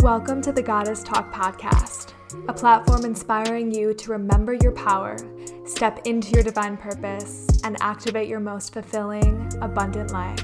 Welcome 0.00 0.40
to 0.42 0.52
the 0.52 0.62
Goddess 0.64 1.02
Talk 1.02 1.30
podcast, 1.30 2.14
a 2.48 2.54
platform 2.54 3.04
inspiring 3.04 3.70
you 3.70 3.92
to 3.92 4.12
remember 4.12 4.54
your 4.54 4.72
power, 4.72 5.18
step 5.66 6.00
into 6.06 6.30
your 6.30 6.42
divine 6.42 6.78
purpose, 6.78 7.48
and 7.64 7.76
activate 7.82 8.28
your 8.28 8.40
most 8.40 8.72
fulfilling, 8.72 9.50
abundant 9.60 10.10
life. 10.10 10.42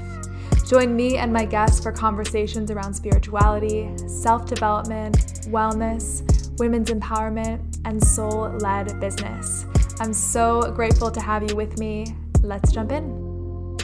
Join 0.67 0.95
me 0.95 1.17
and 1.17 1.33
my 1.33 1.45
guests 1.45 1.81
for 1.81 1.91
conversations 1.91 2.69
around 2.69 2.93
spirituality, 2.93 3.89
self 4.07 4.45
development, 4.45 5.15
wellness, 5.47 6.59
women's 6.59 6.91
empowerment, 6.91 7.79
and 7.85 8.03
soul 8.03 8.49
led 8.59 8.99
business. 8.99 9.65
I'm 10.01 10.13
so 10.13 10.71
grateful 10.71 11.11
to 11.11 11.21
have 11.21 11.47
you 11.47 11.55
with 11.55 11.77
me. 11.77 12.07
Let's 12.41 12.71
jump 12.71 12.91
in. 12.91 13.77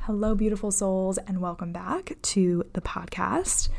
Hello, 0.00 0.34
beautiful 0.34 0.70
souls, 0.70 1.16
and 1.16 1.40
welcome 1.40 1.72
back 1.72 2.18
to 2.20 2.62
the 2.74 2.82
podcast. 2.82 3.70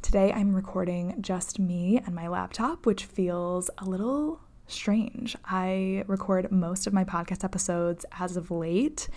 Today 0.00 0.32
I'm 0.32 0.54
recording 0.54 1.16
just 1.20 1.58
me 1.58 2.00
and 2.06 2.14
my 2.14 2.28
laptop, 2.28 2.86
which 2.86 3.04
feels 3.04 3.68
a 3.78 3.84
little 3.84 4.40
strange. 4.68 5.36
I 5.44 6.04
record 6.06 6.52
most 6.52 6.86
of 6.86 6.92
my 6.92 7.02
podcast 7.02 7.42
episodes 7.42 8.06
as 8.16 8.36
of 8.36 8.52
late 8.52 9.08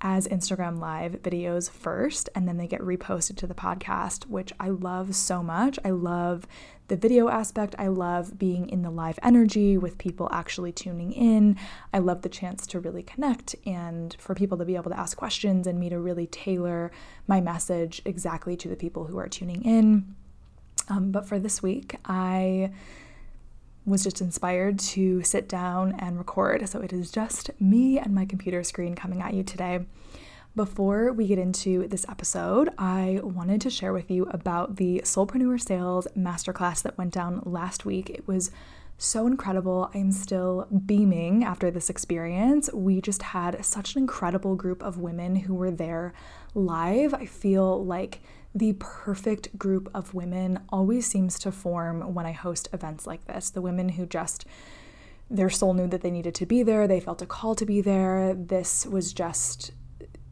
as 0.00 0.28
Instagram 0.28 0.78
Live 0.78 1.22
videos 1.22 1.70
first, 1.70 2.28
and 2.34 2.46
then 2.46 2.56
they 2.56 2.66
get 2.66 2.80
reposted 2.80 3.36
to 3.36 3.46
the 3.46 3.54
podcast, 3.54 4.26
which 4.26 4.52
I 4.60 4.68
love 4.68 5.14
so 5.14 5.42
much. 5.42 5.78
I 5.84 5.90
love 5.90 6.46
the 6.88 6.96
video 6.96 7.28
aspect. 7.28 7.74
I 7.78 7.88
love 7.88 8.38
being 8.38 8.68
in 8.68 8.82
the 8.82 8.90
live 8.90 9.18
energy 9.22 9.76
with 9.76 9.98
people 9.98 10.28
actually 10.32 10.72
tuning 10.72 11.12
in. 11.12 11.56
I 11.92 11.98
love 11.98 12.22
the 12.22 12.28
chance 12.28 12.66
to 12.68 12.80
really 12.80 13.02
connect 13.02 13.56
and 13.64 14.16
for 14.18 14.34
people 14.34 14.58
to 14.58 14.64
be 14.64 14.76
able 14.76 14.90
to 14.90 14.98
ask 14.98 15.16
questions 15.16 15.66
and 15.66 15.80
me 15.80 15.88
to 15.88 15.98
really 15.98 16.26
tailor 16.26 16.92
my 17.26 17.40
message 17.40 18.02
exactly 18.04 18.56
to 18.56 18.68
the 18.68 18.76
people 18.76 19.06
who 19.06 19.18
are 19.18 19.28
tuning 19.28 19.64
in. 19.64 20.14
Um, 20.88 21.10
but 21.10 21.26
for 21.26 21.38
this 21.38 21.62
week, 21.62 21.96
I 22.04 22.70
was 23.86 24.02
just 24.02 24.20
inspired 24.20 24.78
to 24.80 25.22
sit 25.22 25.48
down 25.48 25.94
and 25.98 26.18
record. 26.18 26.68
So 26.68 26.80
it 26.80 26.92
is 26.92 27.10
just 27.10 27.50
me 27.60 27.98
and 27.98 28.14
my 28.14 28.26
computer 28.26 28.62
screen 28.64 28.94
coming 28.94 29.22
at 29.22 29.32
you 29.32 29.42
today. 29.42 29.86
Before 30.56 31.12
we 31.12 31.26
get 31.26 31.38
into 31.38 31.86
this 31.86 32.06
episode, 32.08 32.70
I 32.78 33.20
wanted 33.22 33.60
to 33.60 33.70
share 33.70 33.92
with 33.92 34.10
you 34.10 34.24
about 34.24 34.76
the 34.76 35.02
Soulpreneur 35.04 35.60
Sales 35.60 36.08
Masterclass 36.16 36.82
that 36.82 36.98
went 36.98 37.12
down 37.12 37.42
last 37.44 37.84
week. 37.84 38.10
It 38.10 38.26
was 38.26 38.50
so 38.98 39.26
incredible. 39.26 39.90
I'm 39.94 40.10
still 40.12 40.66
beaming 40.86 41.44
after 41.44 41.70
this 41.70 41.90
experience. 41.90 42.72
We 42.72 43.00
just 43.00 43.22
had 43.22 43.64
such 43.64 43.94
an 43.94 44.00
incredible 44.00 44.56
group 44.56 44.82
of 44.82 44.98
women 44.98 45.36
who 45.36 45.54
were 45.54 45.70
there 45.70 46.14
live. 46.54 47.12
I 47.12 47.26
feel 47.26 47.84
like 47.84 48.20
the 48.54 48.74
perfect 48.78 49.58
group 49.58 49.90
of 49.92 50.14
women 50.14 50.60
always 50.70 51.06
seems 51.06 51.38
to 51.40 51.52
form 51.52 52.14
when 52.14 52.24
I 52.24 52.32
host 52.32 52.68
events 52.72 53.06
like 53.06 53.26
this. 53.26 53.50
The 53.50 53.60
women 53.60 53.90
who 53.90 54.06
just 54.06 54.46
their 55.28 55.50
soul 55.50 55.74
knew 55.74 55.88
that 55.88 56.02
they 56.02 56.10
needed 56.10 56.34
to 56.36 56.46
be 56.46 56.62
there, 56.62 56.86
they 56.86 57.00
felt 57.00 57.20
a 57.20 57.26
call 57.26 57.54
to 57.56 57.66
be 57.66 57.80
there. 57.80 58.32
This 58.32 58.86
was 58.86 59.12
just 59.12 59.72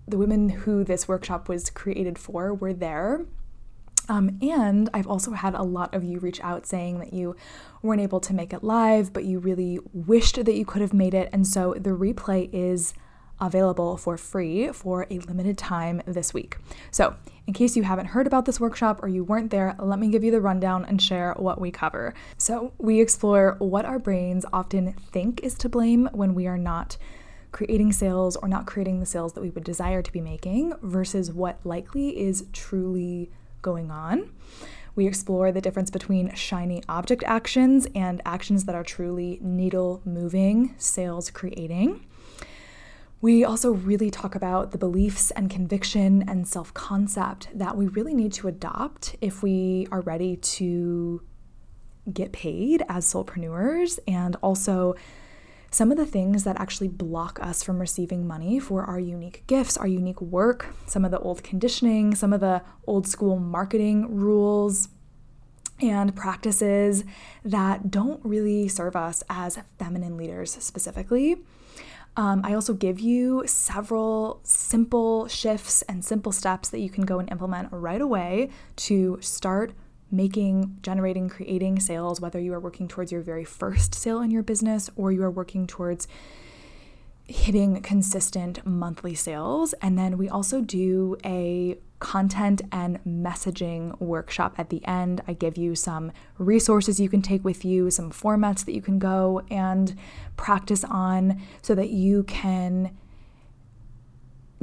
the 0.06 0.16
women 0.16 0.48
who 0.50 0.84
this 0.84 1.08
workshop 1.08 1.48
was 1.48 1.68
created 1.68 2.18
for 2.18 2.54
were 2.54 2.72
there. 2.72 3.26
Um, 4.08 4.38
and 4.42 4.91
I've 4.92 5.06
also 5.06 5.33
had 5.33 5.55
a 5.55 5.62
lot 5.62 5.94
of 5.94 6.05
you 6.05 6.19
reach 6.19 6.41
out 6.42 6.66
saying 6.66 6.98
that 6.98 7.12
you 7.12 7.36
weren't 7.83 8.02
able 8.02 8.20
to 8.20 8.34
make 8.34 8.52
it 8.52 8.62
live, 8.62 9.12
but 9.12 9.24
you 9.24 9.38
really 9.38 9.78
wished 9.92 10.44
that 10.44 10.55
you 10.55 10.64
could 10.64 10.83
have 10.83 10.92
made 10.92 11.14
it. 11.14 11.28
And 11.33 11.47
so 11.47 11.74
the 11.74 11.91
replay 11.91 12.50
is 12.52 12.94
available 13.41 13.97
for 13.97 14.16
free 14.16 14.69
for 14.72 15.06
a 15.10 15.19
limited 15.20 15.58
time 15.58 16.02
this 16.06 16.32
week. 16.32 16.56
So, 16.91 17.16
in 17.47 17.52
case 17.52 17.77
you 17.77 17.82
haven't 17.82 18.06
heard 18.06 18.26
about 18.26 18.47
this 18.47 18.59
workshop 18.59 19.03
or 19.03 19.09
you 19.09 19.22
weren't 19.22 19.50
there, 19.50 19.76
let 19.78 19.98
me 19.98 20.09
give 20.09 20.25
you 20.25 20.31
the 20.31 20.41
rundown 20.41 20.84
and 20.84 21.03
share 21.03 21.34
what 21.36 21.60
we 21.60 21.71
cover. 21.71 22.15
So, 22.38 22.72
we 22.78 23.00
explore 23.00 23.56
what 23.59 23.84
our 23.84 23.98
brains 23.98 24.47
often 24.53 24.94
think 24.94 25.41
is 25.42 25.54
to 25.56 25.69
blame 25.69 26.09
when 26.12 26.34
we 26.34 26.47
are 26.47 26.59
not 26.59 26.97
creating 27.53 27.92
sales 27.92 28.36
or 28.36 28.48
not 28.48 28.66
creating 28.66 28.98
the 28.98 29.06
sales 29.06 29.32
that 29.34 29.41
we 29.41 29.50
would 29.50 29.65
desire 29.65 30.03
to 30.03 30.12
be 30.12 30.21
making 30.21 30.72
versus 30.82 31.32
what 31.32 31.59
likely 31.65 32.19
is 32.21 32.47
truly 32.53 33.31
going 33.64 33.91
on. 33.91 34.30
We 34.94 35.08
explore 35.08 35.50
the 35.50 35.60
difference 35.60 35.91
between 35.91 36.32
shiny 36.34 36.84
object 36.88 37.25
actions 37.26 37.88
and 37.97 38.22
actions 38.25 38.64
that 38.66 38.76
are 38.76 38.84
truly 38.84 39.41
needle 39.42 40.00
moving, 40.04 40.76
sales 40.78 41.30
creating. 41.30 42.06
We 43.20 43.42
also 43.42 43.72
really 43.72 44.10
talk 44.10 44.36
about 44.36 44.70
the 44.70 44.78
beliefs 44.78 45.30
and 45.32 45.50
conviction 45.50 46.22
and 46.28 46.47
self 46.47 46.72
concept 46.74 47.48
that 47.54 47.76
we 47.76 47.88
really 47.88 48.14
need 48.14 48.32
to 48.34 48.48
adopt 48.48 49.16
if 49.20 49.42
we 49.42 49.88
are 49.91 50.03
ready 50.03 50.36
to 50.36 51.22
get 52.12 52.32
paid 52.32 52.84
as 52.88 53.10
soulpreneurs 53.10 53.98
and 54.06 54.36
also 54.42 54.94
some 55.74 55.90
of 55.90 55.96
the 55.98 56.06
things 56.06 56.44
that 56.44 56.60
actually 56.60 56.86
block 56.86 57.40
us 57.42 57.64
from 57.64 57.80
receiving 57.80 58.24
money 58.24 58.60
for 58.60 58.84
our 58.84 59.00
unique 59.00 59.42
gifts, 59.48 59.76
our 59.76 59.88
unique 59.88 60.20
work, 60.20 60.72
some 60.86 61.04
of 61.04 61.10
the 61.10 61.18
old 61.18 61.42
conditioning, 61.42 62.14
some 62.14 62.32
of 62.32 62.38
the 62.40 62.62
old 62.86 63.08
school 63.08 63.40
marketing 63.40 64.06
rules 64.16 64.88
and 65.80 66.14
practices 66.14 67.02
that 67.44 67.90
don't 67.90 68.24
really 68.24 68.68
serve 68.68 68.94
us 68.94 69.24
as 69.28 69.58
feminine 69.76 70.16
leaders 70.16 70.52
specifically. 70.52 71.38
Um, 72.16 72.42
I 72.44 72.54
also 72.54 72.72
give 72.72 73.00
you 73.00 73.42
several 73.44 74.41
simple 74.44 75.26
shifts 75.26 75.82
and 75.82 76.04
simple 76.04 76.30
steps 76.30 76.68
that 76.68 76.78
you 76.78 76.88
can 76.88 77.04
go 77.04 77.18
and 77.18 77.28
implement 77.32 77.72
right 77.72 78.00
away 78.00 78.50
to 78.76 79.18
start 79.20 79.72
making, 80.14 80.78
generating, 80.82 81.28
creating 81.28 81.80
sales, 81.80 82.20
whether 82.20 82.38
you 82.38 82.52
are 82.54 82.60
working 82.60 82.88
towards 82.88 83.12
your 83.12 83.20
very 83.20 83.44
first 83.44 83.94
sale 83.94 84.20
in 84.20 84.30
your 84.30 84.42
business 84.42 84.91
or 84.97 85.12
you 85.12 85.22
are 85.22 85.30
working 85.30 85.66
towards 85.66 86.08
hitting 87.26 87.80
consistent 87.80 88.64
monthly 88.66 89.14
sales. 89.14 89.72
And 89.80 89.98
then 89.98 90.19
we 90.19 90.28
also 90.28 90.60
do 90.60 91.16
a 91.24 91.78
content 91.98 92.60
and 92.70 93.03
messaging 93.04 93.98
workshop 93.98 94.54
at 94.58 94.69
the 94.69 94.84
end. 94.84 95.22
I 95.26 95.32
give 95.32 95.56
you 95.56 95.74
some 95.74 96.12
resources 96.36 97.00
you 97.00 97.08
can 97.08 97.22
take 97.22 97.42
with 97.44 97.64
you, 97.64 97.91
some 97.91 98.10
formats 98.10 98.64
that 98.66 98.74
you 98.74 98.82
can 98.82 98.98
go 98.98 99.42
and 99.50 99.97
practice 100.36 100.84
on 100.84 101.41
so 101.62 101.74
that 101.74 101.88
you 101.88 102.24
can 102.24 102.94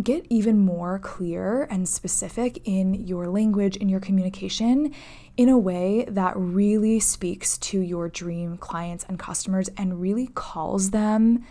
get 0.03 0.25
even 0.29 0.57
more 0.57 0.99
clear 0.99 1.63
and 1.69 1.87
specific 1.87 2.61
in 2.65 2.93
your 2.93 3.27
language, 3.27 3.77
in 3.77 3.89
your 3.89 3.99
communication, 3.99 4.93
in 5.37 5.49
a 5.49 5.57
way 5.57 6.05
that 6.07 6.33
really 6.35 6.99
speaks 6.99 7.57
to 7.57 7.79
your 7.79 8.09
dream 8.09 8.57
clients 8.57 9.05
and 9.07 9.17
customers 9.17 9.69
and 9.77 10.01
really 10.01 10.27
calls 10.27 10.91
them 10.91 11.45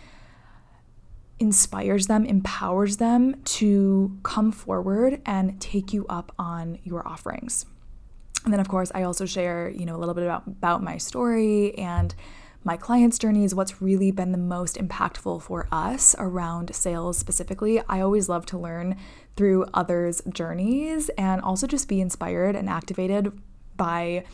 inspires 1.41 2.05
them, 2.05 2.23
empowers 2.23 2.97
them 2.97 3.41
to 3.43 4.15
come 4.21 4.51
forward 4.51 5.19
and 5.25 5.59
take 5.59 5.91
you 5.91 6.05
up 6.07 6.31
on 6.37 6.77
your 6.83 7.05
offerings. 7.07 7.65
And 8.45 8.53
then 8.53 8.59
of 8.59 8.69
course, 8.69 8.91
I 8.93 9.03
also 9.03 9.25
share, 9.25 9.69
you 9.69 9.85
know, 9.85 9.95
a 9.95 9.99
little 9.99 10.13
bit 10.13 10.23
about, 10.23 10.45
about 10.45 10.83
my 10.83 10.97
story 10.97 11.73
and 11.79 12.13
my 12.63 12.77
clients' 12.77 13.17
journeys, 13.17 13.55
what's 13.55 13.81
really 13.81 14.11
been 14.11 14.31
the 14.31 14.37
most 14.37 14.77
impactful 14.77 15.41
for 15.41 15.67
us 15.71 16.15
around 16.19 16.75
sales 16.75 17.17
specifically. 17.17 17.81
I 17.89 18.01
always 18.01 18.29
love 18.29 18.45
to 18.47 18.57
learn 18.57 18.97
through 19.35 19.65
others' 19.73 20.21
journeys 20.29 21.09
and 21.17 21.41
also 21.41 21.65
just 21.65 21.87
be 21.87 22.01
inspired 22.01 22.55
and 22.55 22.69
activated 22.69 23.31
by 23.77 24.25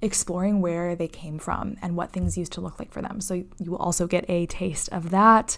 exploring 0.00 0.60
where 0.60 0.96
they 0.96 1.06
came 1.06 1.38
from 1.38 1.76
and 1.80 1.96
what 1.96 2.10
things 2.10 2.36
used 2.36 2.52
to 2.52 2.60
look 2.60 2.80
like 2.80 2.92
for 2.92 3.00
them. 3.00 3.20
So 3.20 3.34
you 3.34 3.70
will 3.70 3.76
also 3.76 4.08
get 4.08 4.28
a 4.28 4.46
taste 4.46 4.88
of 4.90 5.10
that. 5.10 5.56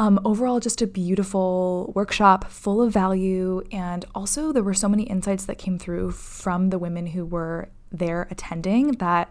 Um, 0.00 0.18
overall, 0.24 0.58
just 0.58 0.82
a 0.82 0.86
beautiful 0.88 1.92
workshop 1.94 2.50
full 2.50 2.82
of 2.82 2.92
value. 2.92 3.62
And 3.70 4.04
also, 4.12 4.52
there 4.52 4.64
were 4.64 4.74
so 4.74 4.88
many 4.88 5.04
insights 5.04 5.44
that 5.46 5.58
came 5.58 5.78
through 5.78 6.10
from 6.10 6.70
the 6.70 6.78
women 6.78 7.06
who 7.06 7.24
were 7.24 7.68
there 7.92 8.26
attending 8.32 8.92
that 8.92 9.30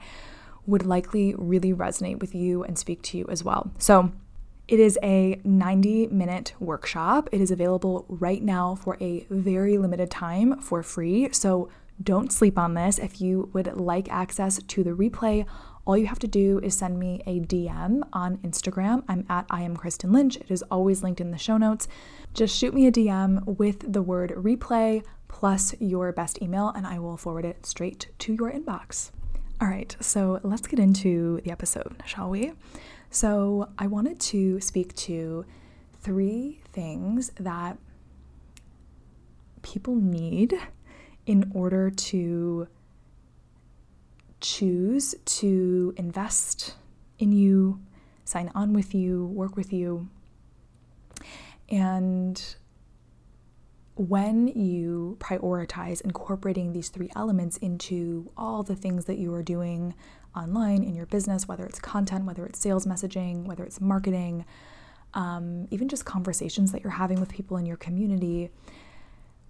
would 0.65 0.85
likely 0.85 1.35
really 1.37 1.73
resonate 1.73 2.19
with 2.19 2.33
you 2.33 2.63
and 2.63 2.77
speak 2.77 3.01
to 3.03 3.17
you 3.17 3.25
as 3.29 3.43
well. 3.43 3.71
So, 3.77 4.11
it 4.67 4.79
is 4.79 4.97
a 5.03 5.41
90 5.43 6.07
minute 6.07 6.53
workshop. 6.59 7.27
It 7.33 7.41
is 7.41 7.51
available 7.51 8.05
right 8.07 8.41
now 8.41 8.75
for 8.75 8.97
a 9.01 9.25
very 9.29 9.77
limited 9.77 10.09
time 10.09 10.59
for 10.59 10.81
free. 10.83 11.29
So, 11.33 11.69
don't 12.01 12.31
sleep 12.31 12.57
on 12.57 12.73
this. 12.73 12.97
If 12.97 13.21
you 13.21 13.49
would 13.53 13.77
like 13.77 14.11
access 14.11 14.61
to 14.61 14.83
the 14.83 14.91
replay, 14.91 15.45
all 15.85 15.97
you 15.97 16.07
have 16.07 16.19
to 16.19 16.27
do 16.27 16.59
is 16.59 16.77
send 16.77 16.97
me 16.97 17.21
a 17.27 17.41
DM 17.41 18.01
on 18.13 18.37
Instagram. 18.37 19.03
I'm 19.07 19.25
at 19.29 19.45
I 19.49 19.63
am 19.63 19.75
Kristen 19.75 20.11
Lynch. 20.13 20.37
It 20.37 20.49
is 20.49 20.63
always 20.71 21.03
linked 21.03 21.19
in 21.19 21.31
the 21.31 21.37
show 21.37 21.57
notes. 21.57 21.87
Just 22.33 22.57
shoot 22.57 22.73
me 22.73 22.87
a 22.87 22.91
DM 22.91 23.45
with 23.57 23.91
the 23.91 24.01
word 24.01 24.31
replay 24.31 25.03
plus 25.27 25.75
your 25.79 26.11
best 26.11 26.41
email, 26.41 26.69
and 26.69 26.87
I 26.87 26.99
will 26.99 27.17
forward 27.17 27.43
it 27.43 27.65
straight 27.65 28.07
to 28.19 28.33
your 28.33 28.51
inbox. 28.51 29.11
All 29.63 29.69
right, 29.69 29.95
so 30.01 30.41
let's 30.43 30.67
get 30.67 30.77
into 30.77 31.39
the 31.45 31.51
episode, 31.51 31.95
shall 32.05 32.29
we? 32.29 32.51
So, 33.09 33.69
I 33.79 33.87
wanted 33.87 34.19
to 34.19 34.59
speak 34.59 34.93
to 35.07 35.45
three 36.01 36.59
things 36.73 37.31
that 37.39 37.77
people 39.61 39.95
need 39.95 40.53
in 41.25 41.49
order 41.55 41.89
to 41.89 42.67
choose 44.41 45.15
to 45.23 45.93
invest 45.95 46.75
in 47.17 47.31
you, 47.31 47.79
sign 48.25 48.51
on 48.53 48.73
with 48.73 48.93
you, 48.93 49.27
work 49.27 49.55
with 49.55 49.71
you. 49.71 50.09
And 51.69 52.43
when 53.95 54.47
you 54.47 55.17
prioritize 55.19 56.01
incorporating 56.01 56.73
these 56.73 56.89
three 56.89 57.11
elements 57.15 57.57
into 57.57 58.31
all 58.35 58.63
the 58.63 58.75
things 58.75 59.05
that 59.05 59.17
you 59.17 59.33
are 59.33 59.43
doing 59.43 59.93
online 60.35 60.83
in 60.83 60.95
your 60.95 61.05
business, 61.05 61.47
whether 61.47 61.65
it's 61.65 61.79
content, 61.79 62.25
whether 62.25 62.45
it's 62.45 62.59
sales 62.59 62.85
messaging, 62.85 63.45
whether 63.45 63.63
it's 63.63 63.79
marketing, 63.79 64.45
um, 65.13 65.67
even 65.69 65.87
just 65.87 66.05
conversations 66.05 66.71
that 66.71 66.81
you're 66.81 66.91
having 66.91 67.19
with 67.19 67.29
people 67.29 67.57
in 67.57 67.65
your 67.65 67.77
community, 67.77 68.49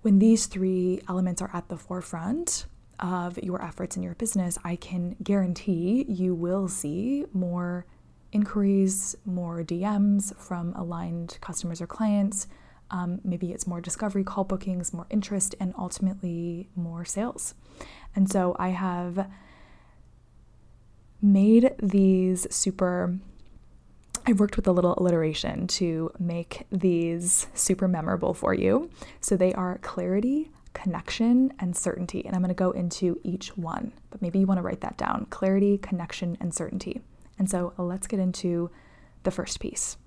when 0.02 0.20
these 0.20 0.48
three 0.48 1.02
elements 1.08 1.42
are 1.42 1.50
at 1.54 1.70
the 1.70 1.78
forefront 1.78 2.66
of 3.00 3.38
your 3.42 3.64
efforts 3.64 3.96
in 3.96 4.04
your 4.04 4.16
business, 4.16 4.58
I 4.64 4.76
can 4.76 5.16
guarantee 5.24 6.06
you 6.08 6.36
will 6.36 6.68
see 6.68 7.26
more 7.34 7.86
inquiries, 8.34 9.16
more 9.26 9.64
DMs 9.64 10.36
from 10.36 10.74
aligned 10.74 11.38
customers 11.40 11.82
or 11.82 11.88
clients. 11.88 12.48
Um, 12.94 13.20
maybe 13.24 13.52
it's 13.52 13.66
more 13.66 13.82
discovery 13.82 14.24
call 14.24 14.44
bookings, 14.44 14.94
more 14.94 15.08
interest, 15.10 15.56
and 15.60 15.74
ultimately 15.78 16.70
more 16.76 17.04
sales. 17.04 17.56
And 18.16 18.32
so 18.32 18.56
I 18.60 18.70
have 18.70 19.28
made 21.22 21.74
these 21.82 22.48
super 22.54 23.18
I've 24.26 24.40
worked 24.40 24.56
with 24.56 24.68
a 24.68 24.72
little 24.72 24.94
alliteration 24.98 25.68
to 25.68 26.10
make 26.18 26.66
these 26.72 27.48
super 27.54 27.90
memorable 27.90 28.34
for 28.34 28.54
you. 28.54 28.90
So 29.20 29.36
they 29.36 29.54
are 29.54 29.80
clarity, 29.80 30.50
connection, 30.74 31.52
and 31.60 31.76
certainty. 31.76 32.26
And 32.26 32.34
I'm 32.34 32.42
going 32.42 32.48
to 32.48 32.54
go 32.56 32.72
into 32.72 33.20
each 33.24 33.58
one, 33.58 33.92
but 34.12 34.22
maybe 34.22 34.40
you 34.40 34.46
want 34.46 34.60
to 34.60 34.62
write 34.62 34.80
that 34.80 34.98
down 34.98 35.28
clarity, 35.30 35.78
connection, 35.78 36.38
and 36.40 36.54
certainty. 36.54 37.02
And 37.38 37.50
so 37.50 37.74
let's 37.78 38.08
get 38.08 38.22
into 38.22 38.72
the 39.24 39.32
first 39.32 39.60
piece. 39.60 39.98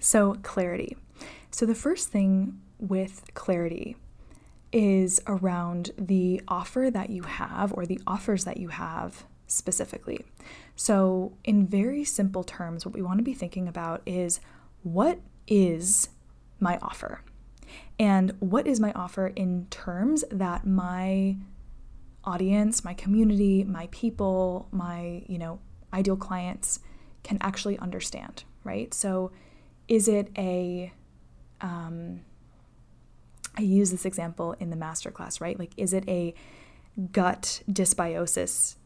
So, 0.00 0.36
clarity. 0.42 0.98
So, 1.50 1.66
the 1.66 1.74
first 1.74 2.10
thing 2.10 2.60
with 2.78 3.22
clarity 3.34 3.96
is 4.72 5.20
around 5.26 5.92
the 5.96 6.42
offer 6.48 6.90
that 6.92 7.10
you 7.10 7.22
have 7.22 7.72
or 7.72 7.86
the 7.86 8.00
offers 8.06 8.44
that 8.44 8.58
you 8.58 8.68
have 8.68 9.24
specifically. 9.46 10.24
So, 10.74 11.32
in 11.44 11.66
very 11.66 12.04
simple 12.04 12.44
terms, 12.44 12.84
what 12.84 12.94
we 12.94 13.02
want 13.02 13.18
to 13.18 13.24
be 13.24 13.34
thinking 13.34 13.68
about 13.68 14.02
is 14.04 14.40
what 14.82 15.20
is 15.46 16.08
my 16.60 16.78
offer? 16.82 17.22
And 17.98 18.32
what 18.40 18.66
is 18.66 18.78
my 18.78 18.92
offer 18.92 19.28
in 19.28 19.66
terms 19.70 20.24
that 20.30 20.66
my 20.66 21.36
audience, 22.24 22.84
my 22.84 22.94
community, 22.94 23.64
my 23.64 23.88
people, 23.90 24.68
my, 24.72 25.22
you 25.26 25.38
know, 25.38 25.60
ideal 25.92 26.16
clients 26.16 26.80
can 27.22 27.38
actually 27.40 27.78
understand, 27.78 28.44
right? 28.64 28.92
So, 28.92 29.30
is 29.88 30.08
it 30.08 30.30
a 30.36 30.92
um, 31.60 32.20
I 33.56 33.62
use 33.62 33.90
this 33.90 34.04
example 34.04 34.54
in 34.60 34.70
the 34.70 34.76
masterclass, 34.76 35.40
right? 35.40 35.58
Like, 35.58 35.72
is 35.76 35.92
it 35.92 36.04
a 36.08 36.34
gut 37.12 37.62
dysbiosis 37.70 38.76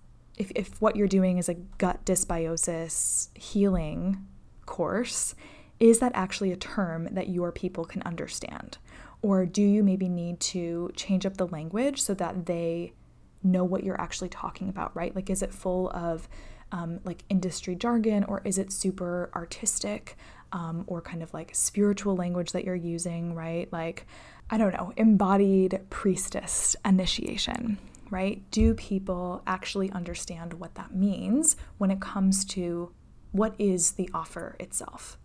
if, 0.40 0.50
if 0.54 0.80
what 0.80 0.96
you're 0.96 1.06
doing 1.06 1.36
is 1.36 1.50
a 1.50 1.54
gut 1.54 2.02
dysbiosis 2.06 3.28
healing 3.36 4.26
course, 4.64 5.34
is 5.78 5.98
that 5.98 6.12
actually 6.14 6.50
a 6.50 6.56
term 6.56 7.08
that 7.12 7.28
your 7.28 7.52
people 7.52 7.84
can 7.84 8.00
understand? 8.02 8.78
Or 9.20 9.44
do 9.44 9.60
you 9.60 9.82
maybe 9.82 10.08
need 10.08 10.40
to 10.40 10.90
change 10.96 11.26
up 11.26 11.36
the 11.36 11.46
language 11.46 12.00
so 12.00 12.14
that 12.14 12.46
they 12.46 12.94
know 13.42 13.64
what 13.64 13.84
you're 13.84 14.00
actually 14.00 14.30
talking 14.30 14.70
about, 14.70 14.96
right? 14.96 15.14
Like, 15.14 15.28
is 15.28 15.42
it 15.42 15.52
full 15.52 15.90
of 15.90 16.26
um, 16.72 17.00
like 17.04 17.24
industry 17.28 17.74
jargon 17.74 18.24
or 18.24 18.40
is 18.44 18.56
it 18.56 18.72
super 18.72 19.30
artistic 19.34 20.16
um, 20.52 20.84
or 20.86 21.00
kind 21.00 21.22
of 21.22 21.32
like 21.32 21.54
spiritual 21.54 22.16
language 22.16 22.52
that 22.52 22.64
you're 22.64 22.74
using, 22.74 23.34
right? 23.34 23.72
Like, 23.72 24.06
I 24.50 24.58
don't 24.58 24.74
know, 24.74 24.92
embodied 24.96 25.80
priestess 25.90 26.74
initiation, 26.84 27.78
right? 28.10 28.42
Do 28.50 28.74
people 28.74 29.42
actually 29.46 29.90
understand 29.92 30.54
what 30.54 30.74
that 30.74 30.94
means 30.94 31.56
when 31.78 31.90
it 31.90 32.00
comes 32.00 32.44
to 32.46 32.92
what 33.32 33.54
is 33.58 33.92
the 33.92 34.10
offer 34.12 34.56
itself? 34.58 35.16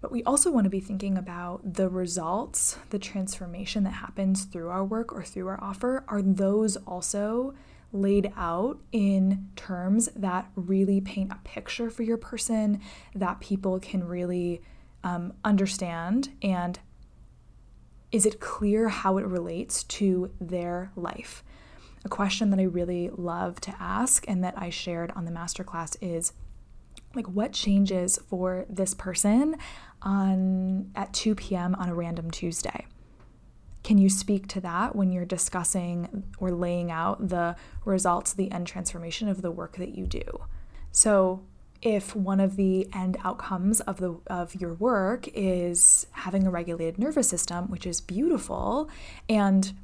But 0.00 0.12
we 0.12 0.22
also 0.24 0.50
want 0.50 0.64
to 0.64 0.70
be 0.70 0.80
thinking 0.80 1.16
about 1.16 1.74
the 1.74 1.88
results, 1.88 2.78
the 2.90 2.98
transformation 2.98 3.84
that 3.84 3.94
happens 3.94 4.44
through 4.44 4.68
our 4.68 4.84
work 4.84 5.12
or 5.14 5.22
through 5.22 5.48
our 5.48 5.62
offer. 5.62 6.04
Are 6.08 6.20
those 6.20 6.76
also 6.76 7.54
laid 7.94 8.32
out 8.36 8.78
in 8.92 9.48
terms 9.56 10.10
that 10.16 10.50
really 10.56 11.00
paint 11.00 11.32
a 11.32 11.38
picture 11.44 11.88
for 11.88 12.02
your 12.02 12.18
person 12.18 12.80
that 13.14 13.40
people 13.40 13.80
can 13.80 14.04
really 14.04 14.60
um, 15.02 15.32
understand? 15.44 16.30
And 16.42 16.78
is 18.12 18.26
it 18.26 18.40
clear 18.40 18.88
how 18.88 19.16
it 19.18 19.24
relates 19.26 19.84
to 19.84 20.30
their 20.40 20.92
life? 20.96 21.42
a 22.04 22.08
question 22.08 22.50
that 22.50 22.60
I 22.60 22.64
really 22.64 23.10
love 23.10 23.60
to 23.62 23.74
ask 23.80 24.24
and 24.28 24.44
that 24.44 24.54
I 24.56 24.70
shared 24.70 25.10
on 25.16 25.24
the 25.24 25.30
masterclass 25.30 25.96
is 26.00 26.32
like 27.14 27.26
what 27.28 27.52
changes 27.52 28.18
for 28.28 28.66
this 28.68 28.92
person 28.92 29.56
on 30.02 30.90
at 30.94 31.12
2 31.14 31.34
p.m. 31.34 31.74
on 31.76 31.88
a 31.88 31.94
random 31.94 32.30
Tuesday? 32.30 32.86
Can 33.84 33.98
you 33.98 34.08
speak 34.08 34.48
to 34.48 34.60
that 34.62 34.96
when 34.96 35.12
you're 35.12 35.26
discussing 35.26 36.24
or 36.38 36.50
laying 36.50 36.90
out 36.90 37.28
the 37.28 37.54
results, 37.84 38.32
the 38.32 38.50
end 38.50 38.66
transformation 38.66 39.28
of 39.28 39.42
the 39.42 39.50
work 39.50 39.76
that 39.76 39.94
you 39.94 40.06
do? 40.06 40.24
So, 40.90 41.44
if 41.82 42.16
one 42.16 42.40
of 42.40 42.56
the 42.56 42.88
end 42.94 43.18
outcomes 43.24 43.80
of 43.82 43.98
the 43.98 44.18
of 44.26 44.54
your 44.54 44.72
work 44.72 45.28
is 45.34 46.06
having 46.12 46.46
a 46.46 46.50
regulated 46.50 46.98
nervous 46.98 47.28
system, 47.28 47.70
which 47.70 47.86
is 47.86 48.00
beautiful, 48.00 48.88
and 49.28 49.74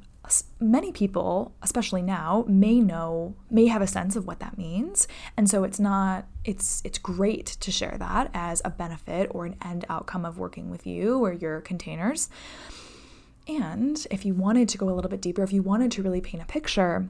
many 0.59 0.91
people, 0.91 1.53
especially 1.61 2.01
now, 2.01 2.45
may 2.47 2.79
know, 2.79 3.35
may 3.49 3.67
have 3.67 3.81
a 3.81 3.87
sense 3.87 4.15
of 4.15 4.25
what 4.27 4.39
that 4.39 4.57
means. 4.57 5.07
And 5.35 5.49
so 5.49 5.63
it's 5.63 5.79
not, 5.79 6.27
it's 6.43 6.81
it's 6.83 6.97
great 6.97 7.45
to 7.45 7.71
share 7.71 7.97
that 7.99 8.31
as 8.33 8.61
a 8.65 8.69
benefit 8.69 9.29
or 9.31 9.45
an 9.45 9.55
end 9.63 9.85
outcome 9.89 10.25
of 10.25 10.37
working 10.37 10.69
with 10.71 10.87
you 10.87 11.23
or 11.23 11.33
your 11.33 11.61
containers. 11.61 12.29
And 13.47 14.05
if 14.11 14.25
you 14.25 14.33
wanted 14.33 14.69
to 14.69 14.77
go 14.77 14.89
a 14.89 14.93
little 14.93 15.09
bit 15.09 15.21
deeper, 15.21 15.43
if 15.43 15.53
you 15.53 15.61
wanted 15.61 15.91
to 15.91 16.03
really 16.03 16.21
paint 16.21 16.43
a 16.43 16.45
picture, 16.45 17.09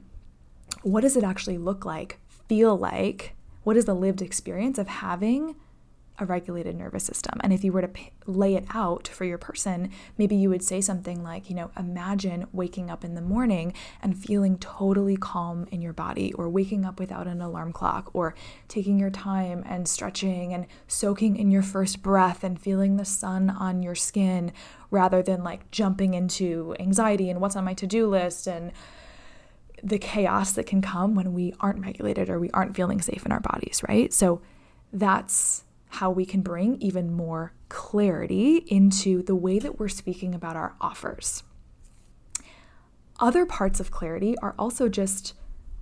what 0.82 1.02
does 1.02 1.16
it 1.16 1.24
actually 1.24 1.58
look 1.58 1.84
like, 1.84 2.18
feel 2.48 2.76
like? 2.76 3.34
What 3.64 3.76
is 3.76 3.84
the 3.84 3.94
lived 3.94 4.22
experience 4.22 4.78
of 4.78 4.88
having 4.88 5.54
a 6.18 6.26
regulated 6.26 6.76
nervous 6.76 7.04
system. 7.04 7.40
And 7.42 7.52
if 7.52 7.64
you 7.64 7.72
were 7.72 7.80
to 7.80 7.88
p- 7.88 8.12
lay 8.26 8.54
it 8.54 8.64
out 8.74 9.08
for 9.08 9.24
your 9.24 9.38
person, 9.38 9.90
maybe 10.18 10.36
you 10.36 10.50
would 10.50 10.62
say 10.62 10.80
something 10.80 11.22
like, 11.22 11.48
you 11.48 11.56
know, 11.56 11.70
imagine 11.76 12.46
waking 12.52 12.90
up 12.90 13.04
in 13.04 13.14
the 13.14 13.22
morning 13.22 13.72
and 14.02 14.16
feeling 14.16 14.58
totally 14.58 15.16
calm 15.16 15.66
in 15.70 15.80
your 15.80 15.92
body, 15.92 16.32
or 16.34 16.48
waking 16.48 16.84
up 16.84 17.00
without 17.00 17.26
an 17.26 17.40
alarm 17.40 17.72
clock, 17.72 18.10
or 18.12 18.34
taking 18.68 18.98
your 18.98 19.10
time 19.10 19.64
and 19.66 19.88
stretching 19.88 20.52
and 20.52 20.66
soaking 20.86 21.36
in 21.36 21.50
your 21.50 21.62
first 21.62 22.02
breath 22.02 22.44
and 22.44 22.60
feeling 22.60 22.96
the 22.96 23.04
sun 23.04 23.48
on 23.50 23.82
your 23.82 23.94
skin 23.94 24.52
rather 24.90 25.22
than 25.22 25.42
like 25.42 25.70
jumping 25.70 26.14
into 26.14 26.76
anxiety 26.78 27.30
and 27.30 27.40
what's 27.40 27.56
on 27.56 27.64
my 27.64 27.74
to 27.74 27.86
do 27.86 28.06
list 28.06 28.46
and 28.46 28.70
the 29.82 29.98
chaos 29.98 30.52
that 30.52 30.66
can 30.66 30.80
come 30.80 31.14
when 31.14 31.32
we 31.32 31.54
aren't 31.58 31.80
regulated 31.80 32.28
or 32.28 32.38
we 32.38 32.50
aren't 32.50 32.76
feeling 32.76 33.00
safe 33.00 33.26
in 33.26 33.32
our 33.32 33.40
bodies, 33.40 33.82
right? 33.88 34.12
So 34.12 34.40
that's 34.92 35.64
how 35.92 36.10
we 36.10 36.24
can 36.24 36.40
bring 36.40 36.80
even 36.80 37.12
more 37.12 37.52
clarity 37.68 38.64
into 38.66 39.22
the 39.22 39.34
way 39.34 39.58
that 39.58 39.78
we're 39.78 39.88
speaking 39.88 40.34
about 40.34 40.56
our 40.56 40.74
offers. 40.80 41.42
Other 43.20 43.44
parts 43.44 43.78
of 43.78 43.90
clarity 43.90 44.34
are 44.38 44.54
also 44.58 44.88
just 44.88 45.34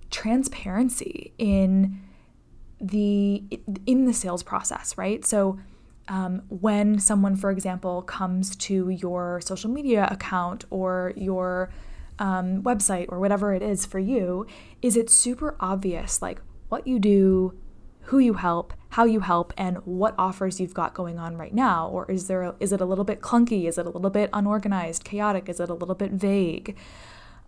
transparency 0.09 1.33
in 1.37 2.01
the 2.81 3.41
in 3.85 4.03
the 4.03 4.13
sales 4.13 4.43
process, 4.43 4.97
right? 4.97 5.23
So 5.23 5.59
um, 6.09 6.41
when 6.49 6.99
someone, 6.99 7.37
for 7.37 7.49
example, 7.49 8.01
comes 8.01 8.57
to 8.57 8.89
your 8.89 9.39
social 9.41 9.69
media 9.69 10.09
account 10.11 10.65
or 10.71 11.13
your 11.15 11.71
um, 12.19 12.61
website 12.63 13.05
or 13.07 13.19
whatever 13.19 13.53
it 13.53 13.61
is 13.61 13.85
for 13.85 13.99
you, 13.99 14.45
is 14.81 14.97
it 14.97 15.09
super 15.09 15.55
obvious 15.61 16.21
like 16.21 16.41
what 16.67 16.85
you 16.85 16.99
do, 16.99 17.57
who 18.05 18.19
you 18.19 18.33
help, 18.33 18.73
how 18.89 19.05
you 19.05 19.21
help, 19.21 19.53
and 19.57 19.77
what 19.85 20.15
offers 20.17 20.59
you've 20.59 20.73
got 20.73 20.93
going 20.93 21.17
on 21.17 21.37
right 21.37 21.53
now? 21.53 21.87
Or 21.87 22.09
is 22.09 22.27
there 22.27 22.55
is 22.59 22.71
it 22.71 22.81
a 22.81 22.85
little 22.85 23.05
bit 23.05 23.21
clunky? 23.21 23.67
Is 23.67 23.77
it 23.77 23.85
a 23.85 23.89
little 23.89 24.09
bit 24.09 24.29
unorganized, 24.33 25.03
chaotic? 25.03 25.47
Is 25.47 25.59
it 25.59 25.69
a 25.69 25.73
little 25.73 25.95
bit 25.95 26.11
vague? 26.11 26.75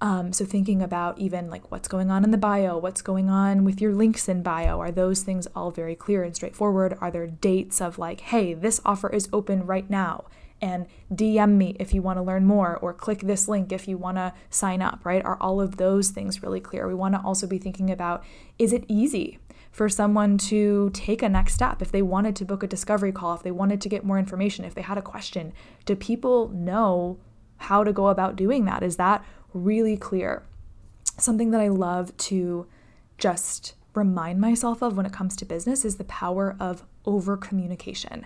Um, 0.03 0.33
so, 0.33 0.43
thinking 0.43 0.81
about 0.81 1.17
even 1.17 1.49
like 1.49 1.71
what's 1.71 1.87
going 1.87 2.11
on 2.11 2.25
in 2.25 2.31
the 2.31 2.37
bio, 2.37 2.77
what's 2.77 3.01
going 3.01 3.29
on 3.29 3.63
with 3.63 3.79
your 3.79 3.93
links 3.93 4.27
in 4.27 4.43
bio, 4.43 4.81
are 4.81 4.91
those 4.91 5.21
things 5.21 5.47
all 5.55 5.71
very 5.71 5.95
clear 5.95 6.23
and 6.23 6.35
straightforward? 6.35 6.97
Are 6.99 7.09
there 7.09 7.25
dates 7.25 7.79
of 7.79 7.97
like, 7.97 8.19
hey, 8.19 8.53
this 8.53 8.81
offer 8.83 9.07
is 9.09 9.29
open 9.31 9.65
right 9.65 9.89
now? 9.89 10.25
And 10.61 10.87
DM 11.09 11.51
me 11.51 11.77
if 11.79 11.93
you 11.93 12.01
want 12.01 12.17
to 12.17 12.21
learn 12.23 12.45
more, 12.45 12.77
or 12.77 12.93
click 12.93 13.21
this 13.21 13.47
link 13.47 13.71
if 13.71 13.87
you 13.87 13.97
want 13.97 14.17
to 14.17 14.33
sign 14.49 14.81
up, 14.81 15.05
right? 15.05 15.23
Are 15.23 15.37
all 15.39 15.61
of 15.61 15.77
those 15.77 16.09
things 16.09 16.43
really 16.43 16.59
clear? 16.59 16.85
We 16.85 16.93
want 16.93 17.15
to 17.15 17.21
also 17.21 17.47
be 17.47 17.57
thinking 17.57 17.89
about 17.89 18.25
is 18.59 18.73
it 18.73 18.83
easy 18.89 19.39
for 19.73 19.89
someone 19.89 20.37
to 20.37 20.89
take 20.93 21.21
a 21.21 21.27
next 21.27 21.55
step 21.55 21.81
if 21.81 21.91
they 21.91 22.01
wanted 22.01 22.37
to 22.37 22.45
book 22.45 22.63
a 22.63 22.67
discovery 22.67 23.11
call, 23.11 23.33
if 23.35 23.43
they 23.43 23.51
wanted 23.51 23.81
to 23.81 23.89
get 23.89 24.05
more 24.05 24.17
information, 24.17 24.63
if 24.63 24.73
they 24.73 24.83
had 24.83 24.97
a 24.97 25.01
question? 25.01 25.51
Do 25.83 25.95
people 25.95 26.47
know 26.49 27.17
how 27.57 27.83
to 27.83 27.91
go 27.91 28.07
about 28.07 28.37
doing 28.37 28.63
that? 28.65 28.83
Is 28.83 28.95
that 28.97 29.25
really 29.53 29.97
clear. 29.97 30.43
Something 31.17 31.51
that 31.51 31.61
I 31.61 31.67
love 31.67 32.15
to 32.17 32.67
just 33.17 33.75
remind 33.93 34.41
myself 34.41 34.81
of 34.81 34.97
when 34.97 35.05
it 35.05 35.13
comes 35.13 35.35
to 35.37 35.45
business 35.45 35.85
is 35.85 35.97
the 35.97 36.03
power 36.05 36.55
of 36.59 36.83
over 37.05 37.37
communication. 37.37 38.25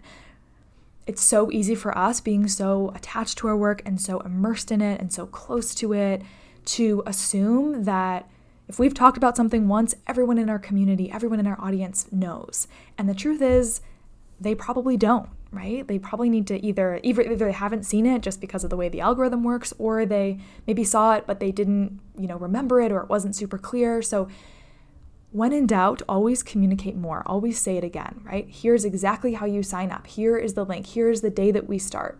It's 1.06 1.22
so 1.22 1.52
easy 1.52 1.76
for 1.76 1.98
us 1.98 2.22
being 2.22 2.48
so 2.48 2.92
attached 2.96 3.38
to 3.40 3.48
our 3.48 3.58
work 3.58 3.82
and 3.86 4.00
so 4.00 4.20
immersed 4.20 4.72
in 4.72 4.82
it 4.82 5.00
and 5.00 5.12
so 5.12 5.26
close 5.26 5.76
to 5.76 5.94
it 5.94 6.22
to 6.66 7.04
assume 7.06 7.84
that 7.84 8.30
if 8.68 8.80
we've 8.80 8.94
talked 8.94 9.18
about 9.18 9.38
something 9.38 9.68
once, 9.68 9.96
everyone 10.06 10.38
in 10.38 10.50
our 10.50 10.60
community, 10.60 11.12
everyone 11.12 11.40
in 11.40 11.48
our 11.48 11.60
audience 11.62 12.12
knows. 12.12 12.68
And 12.98 13.08
the 13.08 13.16
truth 13.16 13.42
is, 13.42 13.82
they 14.40 14.54
probably 14.54 14.98
don't 14.98 15.30
right? 15.52 15.88
They 15.88 16.00
probably 16.00 16.30
need 16.30 16.48
to 16.48 16.64
either 16.66 17.00
either 17.04 17.22
either 17.22 17.46
they 17.46 17.52
haven't 17.52 17.86
seen 17.86 18.06
it 18.06 18.22
just 18.22 18.42
because 18.42 18.64
of 18.64 18.70
the 18.70 18.78
way 18.78 18.90
the 18.90 19.02
algorithm 19.02 19.44
works 19.44 19.74
or 19.78 20.06
they 20.06 20.40
maybe 20.66 20.84
saw 20.84 21.16
it 21.16 21.26
but 21.26 21.40
they 21.40 21.52
didn't, 21.52 22.00
you 22.18 22.28
know, 22.28 22.38
remember 22.38 22.82
it 22.82 22.92
or 22.92 23.02
it 23.02 23.10
wasn't 23.10 23.36
super 23.36 23.58
clear. 23.58 24.02
So 24.02 24.28
when 25.32 25.54
in 25.54 25.68
doubt, 25.68 26.02
always 26.08 26.42
communicate 26.42 26.96
more. 26.96 27.24
Always 27.26 27.60
say 27.60 27.78
it 27.78 27.84
again, 27.84 28.22
right? 28.24 28.48
Here's 28.50 28.86
exactly 28.86 29.34
how 29.34 29.46
you 29.46 29.62
sign 29.62 29.92
up. 29.92 30.08
Here 30.08 30.38
is 30.38 30.54
the 30.54 30.66
link. 30.66 30.88
Here's 30.88 31.22
the 31.22 31.30
day 31.30 31.52
that 31.52 31.68
we 31.68 31.78
start. 31.78 32.18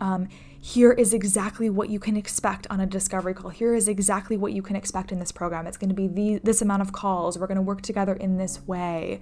Um, 0.00 0.28
here 0.60 0.92
is 0.92 1.14
exactly 1.14 1.70
what 1.70 1.88
you 1.88 1.98
can 1.98 2.16
expect 2.16 2.66
on 2.68 2.80
a 2.80 2.86
discovery 2.86 3.34
call. 3.34 3.50
Here 3.50 3.74
is 3.74 3.88
exactly 3.88 4.36
what 4.36 4.52
you 4.52 4.62
can 4.62 4.76
expect 4.76 5.10
in 5.10 5.18
this 5.18 5.32
program. 5.32 5.66
It's 5.66 5.78
going 5.78 5.88
to 5.88 5.94
be 5.94 6.06
the, 6.06 6.40
this 6.44 6.60
amount 6.60 6.82
of 6.82 6.92
calls. 6.92 7.38
We're 7.38 7.46
going 7.46 7.56
to 7.56 7.62
work 7.62 7.80
together 7.80 8.14
in 8.14 8.36
this 8.36 8.66
way 8.66 9.20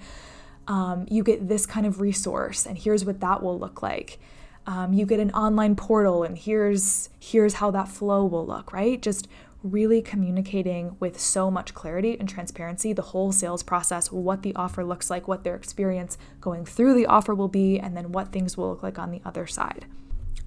um, 0.68 1.06
you 1.10 1.24
get 1.24 1.48
this 1.48 1.66
kind 1.66 1.86
of 1.86 2.00
resource 2.00 2.66
and 2.66 2.78
here's 2.78 3.04
what 3.04 3.20
that 3.20 3.42
will 3.42 3.58
look 3.58 3.82
like 3.82 4.20
um, 4.66 4.92
you 4.92 5.06
get 5.06 5.18
an 5.18 5.30
online 5.32 5.74
portal 5.74 6.22
and 6.22 6.38
here's 6.38 7.08
here's 7.18 7.54
how 7.54 7.70
that 7.70 7.88
flow 7.88 8.24
will 8.24 8.46
look 8.46 8.72
right 8.72 9.00
just 9.00 9.26
really 9.64 10.00
communicating 10.00 10.94
with 11.00 11.18
so 11.18 11.50
much 11.50 11.74
clarity 11.74 12.16
and 12.20 12.28
transparency 12.28 12.92
the 12.92 13.02
whole 13.02 13.32
sales 13.32 13.62
process 13.62 14.12
what 14.12 14.42
the 14.42 14.54
offer 14.54 14.84
looks 14.84 15.10
like 15.10 15.26
what 15.26 15.42
their 15.42 15.56
experience 15.56 16.16
going 16.40 16.64
through 16.64 16.94
the 16.94 17.06
offer 17.06 17.34
will 17.34 17.48
be 17.48 17.80
and 17.80 17.96
then 17.96 18.12
what 18.12 18.30
things 18.30 18.56
will 18.56 18.68
look 18.68 18.82
like 18.82 18.98
on 18.98 19.10
the 19.10 19.22
other 19.24 19.46
side 19.46 19.86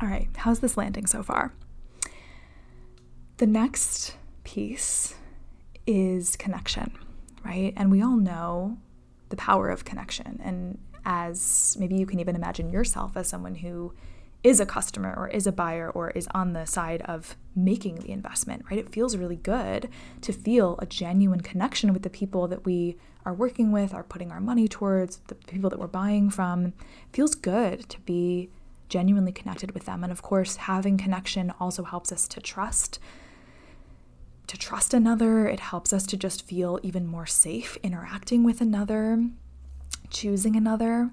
all 0.01 0.07
right 0.07 0.29
how's 0.37 0.59
this 0.59 0.77
landing 0.77 1.05
so 1.05 1.21
far 1.21 1.53
the 3.37 3.47
next 3.47 4.15
piece 4.43 5.15
is 5.85 6.35
connection 6.35 6.91
right 7.43 7.73
and 7.75 7.91
we 7.91 8.01
all 8.01 8.17
know 8.17 8.77
the 9.31 9.37
power 9.37 9.69
of 9.69 9.83
connection. 9.83 10.39
And 10.43 10.77
as 11.03 11.75
maybe 11.79 11.95
you 11.95 12.05
can 12.05 12.19
even 12.19 12.35
imagine 12.35 12.69
yourself 12.69 13.17
as 13.17 13.27
someone 13.27 13.55
who 13.55 13.93
is 14.43 14.59
a 14.59 14.65
customer 14.65 15.13
or 15.17 15.27
is 15.27 15.47
a 15.47 15.51
buyer 15.51 15.89
or 15.89 16.11
is 16.11 16.27
on 16.33 16.53
the 16.53 16.65
side 16.65 17.01
of 17.03 17.35
making 17.55 17.95
the 17.95 18.11
investment, 18.11 18.63
right? 18.69 18.79
It 18.79 18.89
feels 18.89 19.17
really 19.17 19.35
good 19.35 19.89
to 20.21 20.33
feel 20.33 20.77
a 20.79 20.85
genuine 20.85 21.41
connection 21.41 21.93
with 21.93 22.03
the 22.03 22.09
people 22.09 22.47
that 22.47 22.65
we 22.65 22.97
are 23.23 23.33
working 23.33 23.71
with, 23.71 23.93
are 23.93 24.03
putting 24.03 24.31
our 24.31 24.39
money 24.39 24.67
towards, 24.67 25.17
the 25.27 25.35
people 25.35 25.69
that 25.69 25.79
we're 25.79 25.87
buying 25.87 26.29
from. 26.29 26.67
It 26.67 26.73
feels 27.13 27.35
good 27.35 27.87
to 27.89 27.99
be 28.01 28.49
genuinely 28.91 29.31
connected 29.31 29.71
with 29.71 29.85
them. 29.85 30.03
And 30.03 30.11
of 30.11 30.21
course, 30.21 30.57
having 30.57 30.97
connection 30.97 31.51
also 31.59 31.83
helps 31.83 32.11
us 32.11 32.27
to 32.27 32.39
trust 32.39 32.99
to 34.47 34.57
trust 34.57 34.93
another. 34.93 35.47
It 35.47 35.61
helps 35.61 35.93
us 35.93 36.05
to 36.07 36.17
just 36.17 36.45
feel 36.45 36.77
even 36.83 37.07
more 37.07 37.25
safe 37.25 37.77
interacting 37.83 38.43
with 38.43 38.59
another, 38.59 39.29
choosing 40.09 40.57
another. 40.57 41.11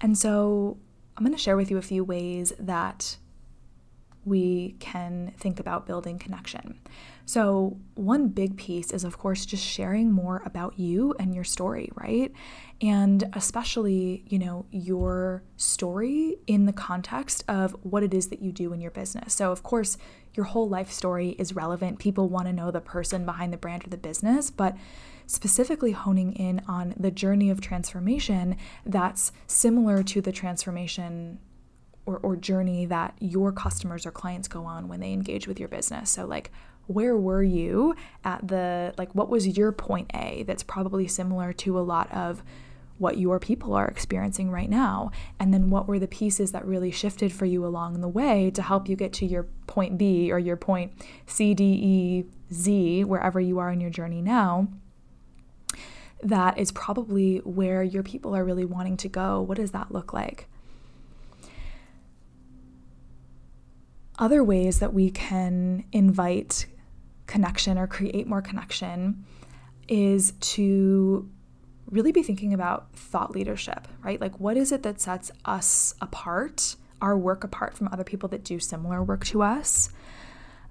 And 0.00 0.18
so 0.18 0.78
I'm 1.16 1.24
going 1.24 1.36
to 1.36 1.40
share 1.40 1.56
with 1.56 1.70
you 1.70 1.78
a 1.78 1.82
few 1.82 2.02
ways 2.02 2.52
that 2.58 3.18
we 4.24 4.76
can 4.78 5.32
think 5.36 5.58
about 5.58 5.86
building 5.86 6.18
connection. 6.18 6.78
So, 7.24 7.78
one 7.94 8.28
big 8.28 8.56
piece 8.56 8.90
is, 8.90 9.04
of 9.04 9.18
course, 9.18 9.46
just 9.46 9.64
sharing 9.64 10.10
more 10.12 10.42
about 10.44 10.78
you 10.78 11.14
and 11.18 11.34
your 11.34 11.44
story, 11.44 11.90
right? 11.94 12.32
And 12.80 13.24
especially, 13.32 14.24
you 14.28 14.38
know, 14.38 14.66
your 14.70 15.42
story 15.56 16.36
in 16.46 16.66
the 16.66 16.72
context 16.72 17.44
of 17.48 17.76
what 17.82 18.02
it 18.02 18.12
is 18.12 18.28
that 18.28 18.42
you 18.42 18.52
do 18.52 18.72
in 18.72 18.80
your 18.80 18.90
business. 18.90 19.34
So, 19.34 19.52
of 19.52 19.62
course, 19.62 19.98
your 20.34 20.46
whole 20.46 20.68
life 20.68 20.90
story 20.90 21.30
is 21.30 21.54
relevant. 21.54 21.98
People 21.98 22.28
want 22.28 22.46
to 22.46 22.52
know 22.52 22.70
the 22.70 22.80
person 22.80 23.24
behind 23.24 23.52
the 23.52 23.58
brand 23.58 23.86
or 23.86 23.90
the 23.90 23.96
business, 23.96 24.50
but 24.50 24.76
specifically 25.26 25.92
honing 25.92 26.32
in 26.32 26.60
on 26.66 26.94
the 26.96 27.10
journey 27.10 27.50
of 27.50 27.60
transformation 27.60 28.56
that's 28.84 29.32
similar 29.46 30.02
to 30.02 30.20
the 30.20 30.32
transformation 30.32 31.38
or, 32.06 32.18
or 32.18 32.36
journey 32.36 32.84
that 32.86 33.14
your 33.20 33.52
customers 33.52 34.06
or 34.06 34.10
clients 34.10 34.48
go 34.48 34.64
on 34.64 34.88
when 34.88 35.00
they 35.00 35.12
engage 35.12 35.46
with 35.46 35.58
your 35.58 35.68
business. 35.68 36.10
So, 36.10 36.26
like, 36.26 36.50
where 36.86 37.16
were 37.16 37.42
you 37.42 37.94
at 38.24 38.46
the, 38.48 38.92
like, 38.98 39.14
what 39.14 39.28
was 39.28 39.56
your 39.56 39.72
point 39.72 40.10
A 40.14 40.42
that's 40.44 40.62
probably 40.62 41.06
similar 41.06 41.52
to 41.54 41.78
a 41.78 41.80
lot 41.80 42.12
of 42.12 42.42
what 42.98 43.18
your 43.18 43.38
people 43.38 43.74
are 43.74 43.86
experiencing 43.86 44.50
right 44.50 44.68
now? 44.68 45.10
And 45.38 45.54
then 45.54 45.70
what 45.70 45.86
were 45.86 45.98
the 45.98 46.08
pieces 46.08 46.52
that 46.52 46.64
really 46.64 46.90
shifted 46.90 47.32
for 47.32 47.46
you 47.46 47.64
along 47.64 48.00
the 48.00 48.08
way 48.08 48.50
to 48.50 48.62
help 48.62 48.88
you 48.88 48.96
get 48.96 49.12
to 49.14 49.26
your 49.26 49.44
point 49.66 49.96
B 49.96 50.32
or 50.32 50.38
your 50.38 50.56
point 50.56 50.92
C, 51.26 51.54
D, 51.54 51.64
E, 51.64 52.24
Z, 52.52 53.04
wherever 53.04 53.40
you 53.40 53.58
are 53.58 53.70
in 53.70 53.80
your 53.80 53.90
journey 53.90 54.20
now? 54.20 54.68
That 56.22 56.58
is 56.58 56.70
probably 56.70 57.38
where 57.38 57.82
your 57.82 58.02
people 58.02 58.36
are 58.36 58.44
really 58.44 58.64
wanting 58.64 58.96
to 58.98 59.08
go. 59.08 59.40
What 59.40 59.58
does 59.58 59.72
that 59.72 59.90
look 59.90 60.12
like? 60.12 60.48
Other 64.22 64.44
ways 64.44 64.78
that 64.78 64.94
we 64.94 65.10
can 65.10 65.82
invite 65.90 66.66
connection 67.26 67.76
or 67.76 67.88
create 67.88 68.24
more 68.28 68.40
connection 68.40 69.24
is 69.88 70.34
to 70.54 71.28
really 71.90 72.12
be 72.12 72.22
thinking 72.22 72.54
about 72.54 72.94
thought 72.94 73.32
leadership, 73.32 73.88
right? 74.00 74.20
Like, 74.20 74.38
what 74.38 74.56
is 74.56 74.70
it 74.70 74.84
that 74.84 75.00
sets 75.00 75.32
us 75.44 75.96
apart, 76.00 76.76
our 77.00 77.18
work 77.18 77.42
apart 77.42 77.74
from 77.74 77.88
other 77.90 78.04
people 78.04 78.28
that 78.28 78.44
do 78.44 78.60
similar 78.60 79.02
work 79.02 79.24
to 79.24 79.42
us? 79.42 79.90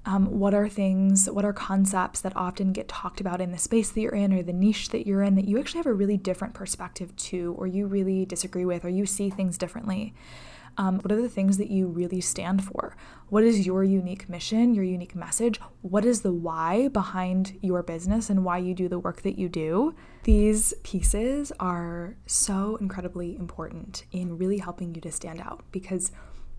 Um, 0.06 0.40
what 0.40 0.54
are 0.54 0.70
things, 0.70 1.30
what 1.30 1.44
are 1.44 1.52
concepts 1.52 2.22
that 2.22 2.32
often 2.38 2.72
get 2.72 2.88
talked 2.88 3.20
about 3.20 3.42
in 3.42 3.52
the 3.52 3.58
space 3.58 3.92
that 3.92 4.00
you're 4.00 4.16
in 4.16 4.32
or 4.32 4.44
the 4.44 4.54
niche 4.54 4.92
that 4.92 5.06
you're 5.06 5.24
in 5.24 5.36
that 5.36 5.50
you 5.50 5.60
actually 5.60 5.80
have 5.80 5.88
a 5.88 5.94
really 5.94 6.16
different 6.16 6.54
perspective 6.54 7.14
to, 7.18 7.54
or 7.58 7.68
you 7.68 7.86
really 7.86 8.26
disagree 8.26 8.64
with, 8.64 8.86
or 8.86 8.90
you 8.90 9.06
see 9.06 9.30
things 9.30 9.58
differently? 9.58 10.14
Um, 10.78 11.00
what 11.00 11.12
are 11.12 11.22
the 11.22 11.30
things 11.30 11.58
that 11.58 11.70
you 11.70 11.88
really 11.88 12.22
stand 12.22 12.64
for? 12.64 12.96
What 13.30 13.44
is 13.44 13.66
your 13.66 13.84
unique 13.84 14.30
mission, 14.30 14.74
your 14.74 14.84
unique 14.84 15.16
message? 15.16 15.60
What 15.82 16.06
is 16.06 16.22
the 16.22 16.34
why 16.34 16.88
behind 16.88 17.58
your 17.62 17.84
business 17.84 18.30
and 18.30 18.44
why 18.44 18.58
you 18.58 18.74
do 18.74 18.88
the 18.88 19.00
work 19.00 19.22
that 19.24 19.38
you 19.38 19.50
do? 19.50 19.96
These 20.24 20.74
pieces 20.84 21.52
are 21.60 22.16
so 22.26 22.78
incredibly 22.78 23.36
important 23.36 24.06
in 24.12 24.38
really 24.38 24.60
helping 24.60 24.96
you 24.96 25.02
to 25.02 25.12
stand 25.12 25.42
out 25.42 25.64
because. 25.72 26.12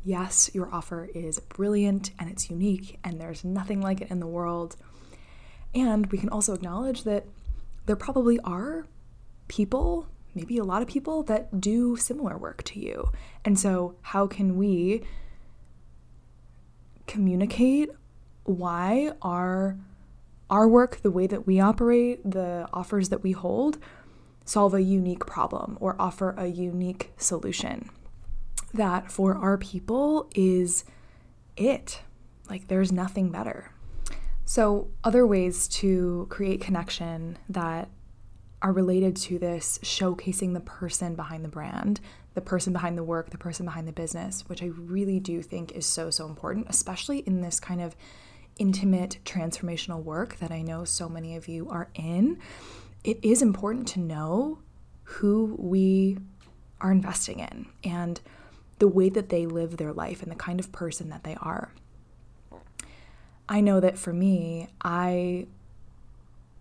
Yes, 0.04 0.50
your 0.52 0.68
offer 0.74 1.08
is 1.14 1.38
brilliant 1.38 2.10
and 2.18 2.28
it's 2.28 2.50
unique, 2.50 2.98
and 3.04 3.20
there's 3.20 3.44
nothing 3.44 3.80
like 3.80 4.00
it 4.00 4.10
in 4.10 4.18
the 4.18 4.26
world. 4.26 4.74
And 5.76 6.06
we 6.10 6.18
can 6.18 6.28
also 6.28 6.54
acknowledge 6.54 7.04
that 7.04 7.24
there 7.86 7.94
probably 7.94 8.40
are 8.40 8.86
people 9.46 10.08
maybe 10.34 10.58
a 10.58 10.64
lot 10.64 10.82
of 10.82 10.88
people 10.88 11.22
that 11.24 11.60
do 11.60 11.96
similar 11.96 12.36
work 12.36 12.62
to 12.64 12.80
you. 12.80 13.10
And 13.44 13.58
so, 13.58 13.96
how 14.02 14.26
can 14.26 14.56
we 14.56 15.02
communicate 17.06 17.90
why 18.44 19.12
our 19.22 19.76
our 20.50 20.68
work, 20.68 21.00
the 21.00 21.10
way 21.10 21.26
that 21.26 21.46
we 21.46 21.60
operate, 21.60 22.20
the 22.30 22.68
offers 22.74 23.08
that 23.08 23.22
we 23.22 23.32
hold 23.32 23.78
solve 24.44 24.74
a 24.74 24.82
unique 24.82 25.24
problem 25.24 25.78
or 25.80 25.96
offer 25.98 26.34
a 26.36 26.46
unique 26.46 27.12
solution 27.16 27.88
that 28.74 29.10
for 29.10 29.34
our 29.34 29.56
people 29.56 30.28
is 30.34 30.84
it. 31.56 32.00
Like 32.48 32.68
there's 32.68 32.92
nothing 32.92 33.30
better. 33.30 33.72
So, 34.44 34.88
other 35.04 35.26
ways 35.26 35.68
to 35.68 36.26
create 36.28 36.60
connection 36.60 37.38
that 37.48 37.88
are 38.62 38.72
related 38.72 39.16
to 39.16 39.38
this 39.38 39.78
showcasing 39.82 40.54
the 40.54 40.60
person 40.60 41.14
behind 41.16 41.44
the 41.44 41.48
brand, 41.48 42.00
the 42.34 42.40
person 42.40 42.72
behind 42.72 42.96
the 42.96 43.02
work, 43.02 43.30
the 43.30 43.38
person 43.38 43.66
behind 43.66 43.86
the 43.86 43.92
business, 43.92 44.48
which 44.48 44.62
I 44.62 44.66
really 44.66 45.20
do 45.20 45.42
think 45.42 45.72
is 45.72 45.84
so, 45.84 46.10
so 46.10 46.26
important, 46.26 46.68
especially 46.70 47.18
in 47.18 47.40
this 47.40 47.58
kind 47.58 47.82
of 47.82 47.96
intimate 48.58 49.18
transformational 49.24 50.02
work 50.02 50.36
that 50.36 50.52
I 50.52 50.62
know 50.62 50.84
so 50.84 51.08
many 51.08 51.36
of 51.36 51.48
you 51.48 51.68
are 51.68 51.88
in, 51.94 52.38
it 53.02 53.18
is 53.22 53.42
important 53.42 53.88
to 53.88 54.00
know 54.00 54.60
who 55.02 55.56
we 55.58 56.18
are 56.80 56.92
investing 56.92 57.40
in 57.40 57.66
and 57.84 58.20
the 58.78 58.88
way 58.88 59.08
that 59.08 59.28
they 59.28 59.46
live 59.46 59.76
their 59.76 59.92
life 59.92 60.22
and 60.22 60.30
the 60.30 60.36
kind 60.36 60.60
of 60.60 60.70
person 60.70 61.08
that 61.10 61.24
they 61.24 61.36
are. 61.40 61.72
I 63.48 63.60
know 63.60 63.80
that 63.80 63.98
for 63.98 64.12
me, 64.12 64.68
I 64.82 65.46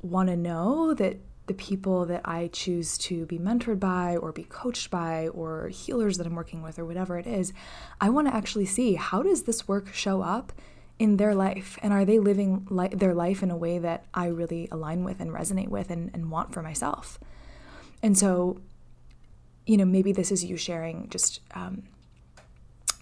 want 0.02 0.30
to 0.30 0.36
know 0.36 0.94
that 0.96 1.18
the 1.48 1.54
people 1.54 2.06
that 2.06 2.22
I 2.24 2.48
choose 2.48 2.98
to 3.00 3.26
be 3.26 3.40
mentored 3.40 3.80
by 3.80 4.16
or 4.16 4.32
be 4.32 4.44
coached 4.44 4.92
by 4.92 5.28
or 5.30 5.70
healers 5.70 6.18
that 6.18 6.28
I'm 6.28 6.36
working 6.36 6.62
with 6.62 6.78
or 6.78 6.86
whatever 6.86 7.18
it 7.18 7.28
is, 7.28 7.52
I 8.00 8.10
want 8.10 8.28
to 8.28 8.36
actually 8.36 8.68
see 8.68 8.96
how 8.96 9.24
does 9.24 9.44
this 9.44 9.68
work 9.68 9.94
show 9.94 10.22
up 10.22 10.54
in 11.00 11.18
their 11.18 11.34
life 11.34 11.80
and 11.82 11.92
are 11.92 12.06
they 12.06 12.20
living 12.20 12.68
li- 12.70 12.90
their 12.90 13.16
life 13.16 13.42
in 13.42 13.50
a 13.50 13.58
way 13.58 13.80
that 13.80 14.06
I 14.14 14.28
really 14.28 14.68
align 14.72 15.04
with 15.04 15.20
and 15.20 15.32
resonate 15.32 15.70
with 15.70 15.90
and, 15.90 16.12
and 16.14 16.30
want 16.30 16.54
for 16.54 16.62
myself. 16.62 17.18
And 18.04 18.16
so, 18.16 18.62
you 19.66 19.78
know, 19.78 19.86
maybe 19.86 20.12
this 20.12 20.32
is 20.32 20.46
you 20.46 20.58
sharing 20.58 21.10
just 21.10 21.40
um, 21.56 21.84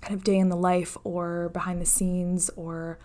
kind 0.02 0.16
of 0.16 0.24
day 0.24 0.38
in 0.38 0.48
the 0.48 0.56
life 0.56 0.96
or 1.04 1.50
behind 1.50 1.82
the 1.82 1.86
scenes 1.86 2.50
or 2.56 3.00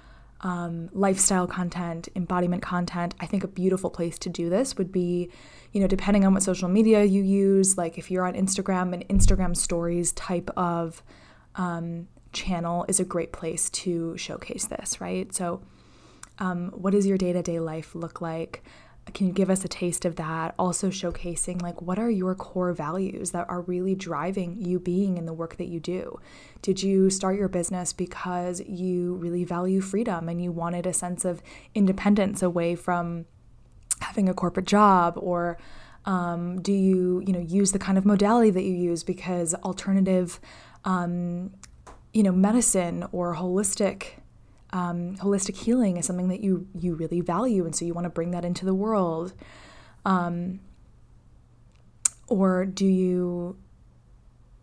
um, 0.45 0.91
lifestyle 0.93 1.47
content, 1.47 2.09
embodiment 2.15 2.63
content. 2.63 3.15
I 3.19 3.27
think 3.27 3.43
a 3.43 3.49
beautiful 3.49 3.89
place 3.91 4.19
to 4.21 4.29
do 4.29 4.51
this 4.51 4.77
would 4.77 4.93
be, 4.93 5.31
you 5.73 5.81
know, 5.81 5.87
depending 5.87 6.25
on 6.25 6.35
what 6.35 6.43
social 6.43 6.69
media 6.69 7.03
you 7.03 7.23
use, 7.23 7.79
like 7.79 7.97
if 7.97 8.11
you're 8.11 8.27
on 8.27 8.35
Instagram, 8.35 8.93
an 8.93 9.03
Instagram 9.09 9.57
stories 9.57 10.13
type 10.13 10.51
of 10.57 11.03
um, 11.57 12.09
channel 12.33 12.85
is 12.89 13.01
a 13.01 13.05
great 13.05 13.33
place 13.33 13.71
to 13.71 14.17
showcase 14.19 14.67
this, 14.67 15.01
right? 15.01 15.35
So, 15.35 15.63
um, 16.39 16.71
what 16.73 16.93
does 16.93 17.07
your 17.07 17.17
day 17.17 17.33
to 17.33 17.43
day 17.43 17.59
life 17.59 17.95
look 17.95 18.21
like? 18.21 18.63
Can 19.13 19.27
you 19.27 19.33
give 19.33 19.51
us 19.51 19.65
a 19.65 19.69
taste 19.69 20.05
of 20.05 20.17
that? 20.17 20.55
Also, 20.59 20.89
showcasing 20.89 21.61
like 21.61 21.83
what 21.83 21.99
are 21.99 22.11
your 22.11 22.35
core 22.35 22.73
values 22.73 23.33
that 23.33 23.49
are 23.51 23.61
really 23.61 23.95
driving 23.95 24.57
you 24.57 24.81
being 24.81 25.19
in 25.19 25.27
the 25.27 25.33
work 25.33 25.57
that 25.57 25.69
you 25.69 25.79
do? 25.79 26.19
Did 26.63 26.83
you 26.83 27.11
start 27.11 27.37
your 27.39 27.49
business 27.49 27.93
because 27.93 28.63
you 28.67 29.15
really 29.15 29.45
value 29.45 29.83
freedom 29.83 30.29
and 30.29 30.43
you 30.43 30.51
wanted 30.51 30.87
a 30.87 30.95
sense 30.95 31.25
of 31.25 31.43
independence 31.75 32.43
away 32.43 32.75
from 32.75 33.27
having 34.01 34.29
a 34.29 34.35
corporate 34.35 34.67
job 34.67 35.15
or 35.17 35.59
um, 36.07 36.61
do 36.61 36.73
you 36.73 37.23
you 37.27 37.33
know 37.33 37.41
use 37.41 37.73
the 37.73 37.79
kind 37.79 37.97
of 37.97 38.05
modality 38.05 38.51
that 38.51 38.63
you 38.63 38.75
use 38.75 39.03
because 39.03 39.55
alternative 39.57 40.41
um, 40.85 41.51
you 42.13 42.23
know 42.23 42.33
medicine 42.33 43.07
or 43.13 43.35
holistic 43.37 44.19
um, 44.75 45.16
holistic 45.19 45.57
healing 45.57 45.97
is 45.97 46.04
something 46.04 46.28
that 46.28 46.43
you 46.43 46.66
you 46.78 46.97
really 46.97 47.21
value, 47.21 47.64
and 47.64 47.75
so 47.75 47.85
you 47.85 47.95
want 47.95 48.04
to 48.07 48.11
bring 48.11 48.33
that 48.33 48.45
into 48.45 48.66
the 48.66 48.75
world. 48.75 49.33
Um, 50.04 50.61
or 52.26 52.66
do 52.66 52.85
you, 52.85 53.57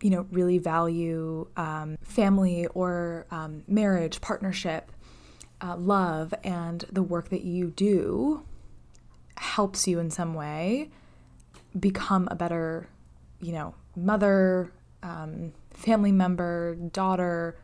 you 0.02 0.10
know, 0.10 0.26
really 0.30 0.58
value 0.58 1.48
um, 1.56 1.96
family 2.02 2.66
or 2.74 3.26
um, 3.30 3.64
marriage, 3.66 4.20
partnership, 4.20 4.92
uh, 5.62 5.76
love, 5.76 6.34
and 6.44 6.84
the 6.92 7.02
work 7.02 7.30
that 7.30 7.42
you 7.42 7.70
do 7.70 8.44
helps 9.38 9.88
you 9.88 9.98
in 9.98 10.10
some 10.10 10.34
way 10.34 10.90
become 11.78 12.28
a 12.30 12.34
better, 12.34 12.86
you 13.40 13.52
know, 13.52 13.74
mother, 13.96 14.72
um, 15.02 15.52
family 15.70 16.12
member, 16.12 16.74
daughter, 16.74 17.56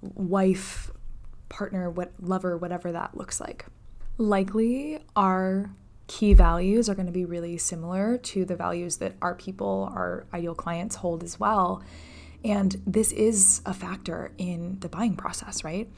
wife, 0.00 0.90
partner, 1.48 1.90
what 1.90 2.12
lover, 2.20 2.56
whatever 2.56 2.92
that 2.92 3.16
looks 3.16 3.40
like. 3.40 3.66
Likely 4.16 5.00
our 5.16 5.70
key 6.08 6.32
values 6.32 6.88
are 6.88 6.94
going 6.94 7.06
to 7.06 7.12
be 7.12 7.24
really 7.24 7.58
similar 7.58 8.16
to 8.16 8.44
the 8.44 8.56
values 8.56 8.96
that 8.96 9.14
our 9.22 9.34
people, 9.34 9.90
our 9.94 10.26
ideal 10.32 10.54
clients 10.54 10.96
hold 10.96 11.22
as 11.22 11.38
well. 11.38 11.82
And 12.44 12.80
this 12.86 13.12
is 13.12 13.60
a 13.66 13.74
factor 13.74 14.32
in 14.38 14.78
the 14.80 14.88
buying 14.88 15.16
process, 15.16 15.64
right? 15.64 15.88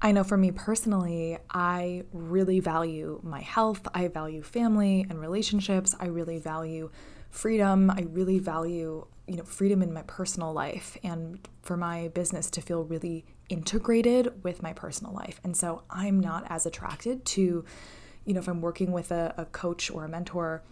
I 0.00 0.12
know 0.12 0.24
for 0.24 0.36
me 0.36 0.52
personally, 0.52 1.38
I 1.50 2.04
really 2.12 2.60
value 2.60 3.18
my 3.22 3.40
health. 3.40 3.88
I 3.94 4.08
value 4.08 4.42
family 4.42 5.06
and 5.08 5.20
relationships. 5.20 5.94
I 5.98 6.06
really 6.06 6.38
value 6.38 6.90
freedom. 7.30 7.90
I 7.90 8.06
really 8.10 8.38
value, 8.38 9.06
you 9.26 9.36
know, 9.36 9.44
freedom 9.44 9.82
in 9.82 9.92
my 9.92 10.02
personal 10.02 10.52
life 10.52 10.98
and 11.02 11.40
for 11.62 11.76
my 11.76 12.08
business 12.08 12.50
to 12.50 12.60
feel 12.60 12.84
really 12.84 13.24
integrated 13.48 14.42
with 14.42 14.62
my 14.62 14.72
personal 14.72 15.12
life. 15.12 15.40
And 15.44 15.56
so 15.56 15.82
I'm 15.90 16.20
not 16.20 16.44
as 16.48 16.66
attracted 16.66 17.24
to, 17.26 17.64
you 18.24 18.34
know, 18.34 18.40
if 18.40 18.48
I'm 18.48 18.60
working 18.60 18.92
with 18.92 19.10
a, 19.10 19.34
a 19.36 19.44
coach 19.46 19.90
or 19.90 20.04
a 20.04 20.08
mentor 20.08 20.62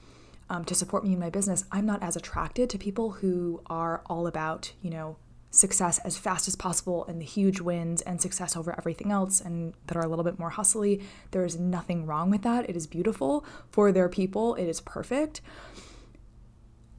um, 0.50 0.64
to 0.66 0.74
support 0.74 1.04
me 1.04 1.12
in 1.12 1.18
my 1.18 1.30
business, 1.30 1.64
I'm 1.72 1.86
not 1.86 2.02
as 2.02 2.16
attracted 2.16 2.70
to 2.70 2.78
people 2.78 3.12
who 3.12 3.62
are 3.66 4.02
all 4.06 4.26
about, 4.26 4.72
you 4.82 4.90
know, 4.90 5.16
success 5.50 5.98
as 6.00 6.16
fast 6.16 6.48
as 6.48 6.56
possible 6.56 7.06
and 7.06 7.20
the 7.20 7.24
huge 7.24 7.60
wins 7.60 8.02
and 8.02 8.20
success 8.20 8.56
over 8.56 8.76
everything 8.76 9.12
else 9.12 9.40
and 9.40 9.72
that 9.86 9.96
are 9.96 10.02
a 10.02 10.08
little 10.08 10.24
bit 10.24 10.38
more 10.38 10.50
hustly. 10.50 11.00
There 11.30 11.44
is 11.44 11.58
nothing 11.58 12.06
wrong 12.06 12.28
with 12.28 12.42
that. 12.42 12.68
It 12.68 12.76
is 12.76 12.88
beautiful 12.88 13.46
for 13.70 13.92
their 13.92 14.08
people. 14.08 14.56
It 14.56 14.66
is 14.66 14.80
perfect. 14.80 15.40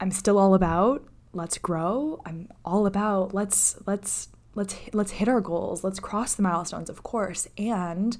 I'm 0.00 0.10
still 0.10 0.38
all 0.38 0.54
about 0.54 1.06
let's 1.36 1.58
grow. 1.58 2.20
I'm 2.24 2.48
all 2.64 2.86
about 2.86 3.34
let's 3.34 3.76
let's 3.86 4.28
let's 4.56 4.74
let's 4.92 5.12
hit 5.12 5.28
our 5.28 5.40
goals 5.40 5.84
let's 5.84 6.00
cross 6.00 6.34
the 6.34 6.42
milestones 6.42 6.90
of 6.90 7.04
course 7.04 7.46
and 7.56 8.16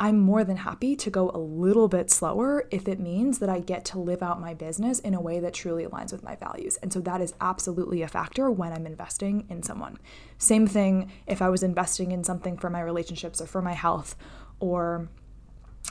i'm 0.00 0.18
more 0.18 0.42
than 0.42 0.56
happy 0.56 0.96
to 0.96 1.10
go 1.10 1.30
a 1.30 1.38
little 1.38 1.86
bit 1.86 2.10
slower 2.10 2.66
if 2.70 2.88
it 2.88 2.98
means 2.98 3.38
that 3.38 3.48
i 3.48 3.60
get 3.60 3.84
to 3.84 3.98
live 3.98 4.22
out 4.22 4.40
my 4.40 4.54
business 4.54 4.98
in 4.98 5.14
a 5.14 5.20
way 5.20 5.38
that 5.38 5.54
truly 5.54 5.84
aligns 5.84 6.10
with 6.10 6.22
my 6.24 6.34
values. 6.36 6.76
And 6.82 6.92
so 6.92 7.00
that 7.00 7.20
is 7.20 7.34
absolutely 7.40 8.02
a 8.02 8.08
factor 8.08 8.50
when 8.50 8.72
i'm 8.72 8.86
investing 8.86 9.46
in 9.48 9.62
someone. 9.62 9.98
Same 10.38 10.66
thing 10.66 11.12
if 11.26 11.40
i 11.40 11.48
was 11.48 11.62
investing 11.62 12.10
in 12.10 12.24
something 12.24 12.56
for 12.56 12.70
my 12.70 12.80
relationships 12.80 13.40
or 13.40 13.46
for 13.46 13.62
my 13.62 13.74
health 13.74 14.16
or 14.58 15.08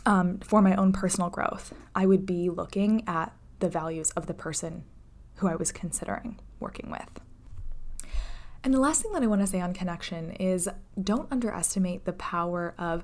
um, 0.06 0.40
for 0.40 0.62
my 0.62 0.76
own 0.76 0.92
personal 0.92 1.30
growth 1.30 1.74
i 1.96 2.06
would 2.06 2.26
be 2.26 2.50
looking 2.50 3.04
at 3.08 3.34
the 3.60 3.70
values 3.70 4.10
of 4.12 4.26
the 4.26 4.34
person 4.34 4.84
who 5.36 5.48
i 5.48 5.56
was 5.56 5.72
considering 5.72 6.40
working 6.60 6.90
with 6.90 7.22
and 8.64 8.74
the 8.74 8.80
last 8.80 9.02
thing 9.02 9.12
that 9.14 9.24
I 9.24 9.28
want 9.28 9.42
to 9.42 9.48
say 9.48 9.60
on 9.60 9.74
connection 9.74 10.32
is 10.32 10.70
don't 11.02 11.32
underestimate 11.32 12.06
the 12.06 12.14
power 12.14 12.74
of 12.78 13.04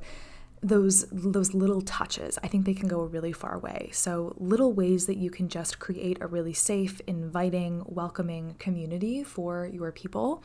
those 0.61 1.05
those 1.11 1.53
little 1.53 1.81
touches. 1.81 2.39
I 2.43 2.47
think 2.47 2.65
they 2.65 2.73
can 2.73 2.87
go 2.87 3.01
a 3.01 3.05
really 3.05 3.31
far 3.31 3.59
way. 3.59 3.89
So 3.93 4.35
little 4.37 4.73
ways 4.73 5.05
that 5.05 5.17
you 5.17 5.29
can 5.29 5.49
just 5.49 5.79
create 5.79 6.17
a 6.19 6.27
really 6.27 6.53
safe 6.53 6.99
inviting 7.05 7.83
welcoming 7.85 8.55
community 8.57 9.23
for 9.23 9.69
your 9.71 9.91
people 9.91 10.43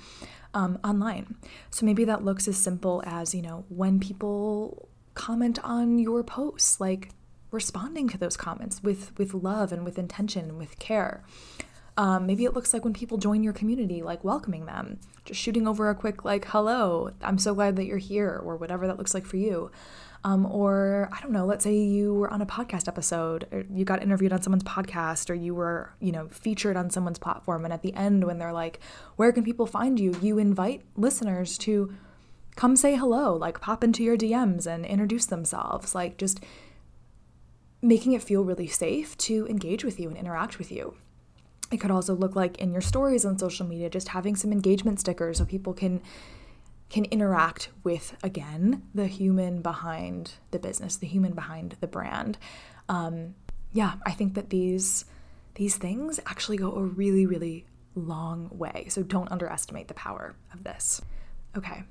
um, 0.54 0.78
online. 0.84 1.36
So 1.70 1.86
maybe 1.86 2.04
that 2.04 2.24
looks 2.24 2.46
as 2.46 2.56
simple 2.56 3.02
as 3.06 3.34
you 3.34 3.42
know 3.42 3.64
when 3.68 4.00
people 4.00 4.88
comment 5.14 5.58
on 5.62 5.98
your 5.98 6.22
posts 6.22 6.80
like 6.80 7.10
responding 7.50 8.08
to 8.08 8.18
those 8.18 8.36
comments 8.36 8.82
with 8.82 9.16
with 9.18 9.34
love 9.34 9.72
and 9.72 9.84
with 9.84 9.98
intention 9.98 10.44
and 10.48 10.58
with 10.58 10.78
care 10.78 11.22
um, 11.96 12.26
maybe 12.26 12.44
it 12.44 12.54
looks 12.54 12.72
like 12.72 12.84
when 12.84 12.94
people 12.94 13.18
join 13.18 13.42
your 13.42 13.52
community, 13.52 14.02
like 14.02 14.24
welcoming 14.24 14.64
them, 14.64 14.98
just 15.24 15.40
shooting 15.40 15.68
over 15.68 15.90
a 15.90 15.94
quick, 15.94 16.24
like, 16.24 16.46
hello, 16.46 17.10
I'm 17.22 17.38
so 17.38 17.54
glad 17.54 17.76
that 17.76 17.84
you're 17.84 17.98
here, 17.98 18.40
or 18.42 18.56
whatever 18.56 18.86
that 18.86 18.96
looks 18.98 19.14
like 19.14 19.26
for 19.26 19.36
you. 19.36 19.70
Um, 20.24 20.46
or 20.46 21.08
I 21.12 21.20
don't 21.20 21.32
know, 21.32 21.44
let's 21.44 21.64
say 21.64 21.76
you 21.76 22.14
were 22.14 22.32
on 22.32 22.40
a 22.40 22.46
podcast 22.46 22.88
episode, 22.88 23.46
or 23.52 23.64
you 23.70 23.84
got 23.84 24.02
interviewed 24.02 24.32
on 24.32 24.40
someone's 24.40 24.62
podcast, 24.62 25.28
or 25.28 25.34
you 25.34 25.54
were, 25.54 25.92
you 26.00 26.12
know, 26.12 26.28
featured 26.28 26.76
on 26.76 26.90
someone's 26.90 27.18
platform. 27.18 27.64
And 27.64 27.74
at 27.74 27.82
the 27.82 27.92
end, 27.94 28.24
when 28.24 28.38
they're 28.38 28.52
like, 28.52 28.80
where 29.16 29.32
can 29.32 29.44
people 29.44 29.66
find 29.66 29.98
you? 29.98 30.14
You 30.22 30.38
invite 30.38 30.82
listeners 30.96 31.58
to 31.58 31.92
come 32.56 32.76
say 32.76 32.96
hello, 32.96 33.34
like 33.34 33.60
pop 33.60 33.82
into 33.82 34.02
your 34.04 34.16
DMs 34.16 34.66
and 34.66 34.86
introduce 34.86 35.26
themselves, 35.26 35.94
like 35.94 36.18
just 36.18 36.40
making 37.82 38.12
it 38.12 38.22
feel 38.22 38.44
really 38.44 38.68
safe 38.68 39.18
to 39.18 39.46
engage 39.48 39.84
with 39.84 39.98
you 39.98 40.08
and 40.08 40.16
interact 40.16 40.58
with 40.58 40.70
you. 40.70 40.94
It 41.72 41.80
could 41.80 41.90
also 41.90 42.14
look 42.14 42.36
like 42.36 42.58
in 42.58 42.70
your 42.70 42.82
stories 42.82 43.24
on 43.24 43.38
social 43.38 43.66
media, 43.66 43.88
just 43.88 44.08
having 44.08 44.36
some 44.36 44.52
engagement 44.52 45.00
stickers 45.00 45.38
so 45.38 45.44
people 45.44 45.72
can 45.74 46.02
can 46.90 47.06
interact 47.06 47.70
with 47.82 48.14
again 48.22 48.82
the 48.94 49.06
human 49.06 49.62
behind 49.62 50.34
the 50.50 50.58
business, 50.58 50.96
the 50.96 51.06
human 51.06 51.32
behind 51.32 51.76
the 51.80 51.86
brand. 51.86 52.36
Um, 52.88 53.34
yeah, 53.72 53.94
I 54.04 54.12
think 54.12 54.34
that 54.34 54.50
these 54.50 55.06
these 55.54 55.76
things 55.76 56.20
actually 56.26 56.58
go 56.58 56.74
a 56.74 56.82
really 56.84 57.24
really 57.26 57.64
long 57.94 58.50
way. 58.52 58.86
So 58.88 59.02
don't 59.02 59.30
underestimate 59.32 59.88
the 59.88 59.94
power 59.94 60.34
of 60.52 60.64
this. 60.64 61.00
Okay. 61.56 61.84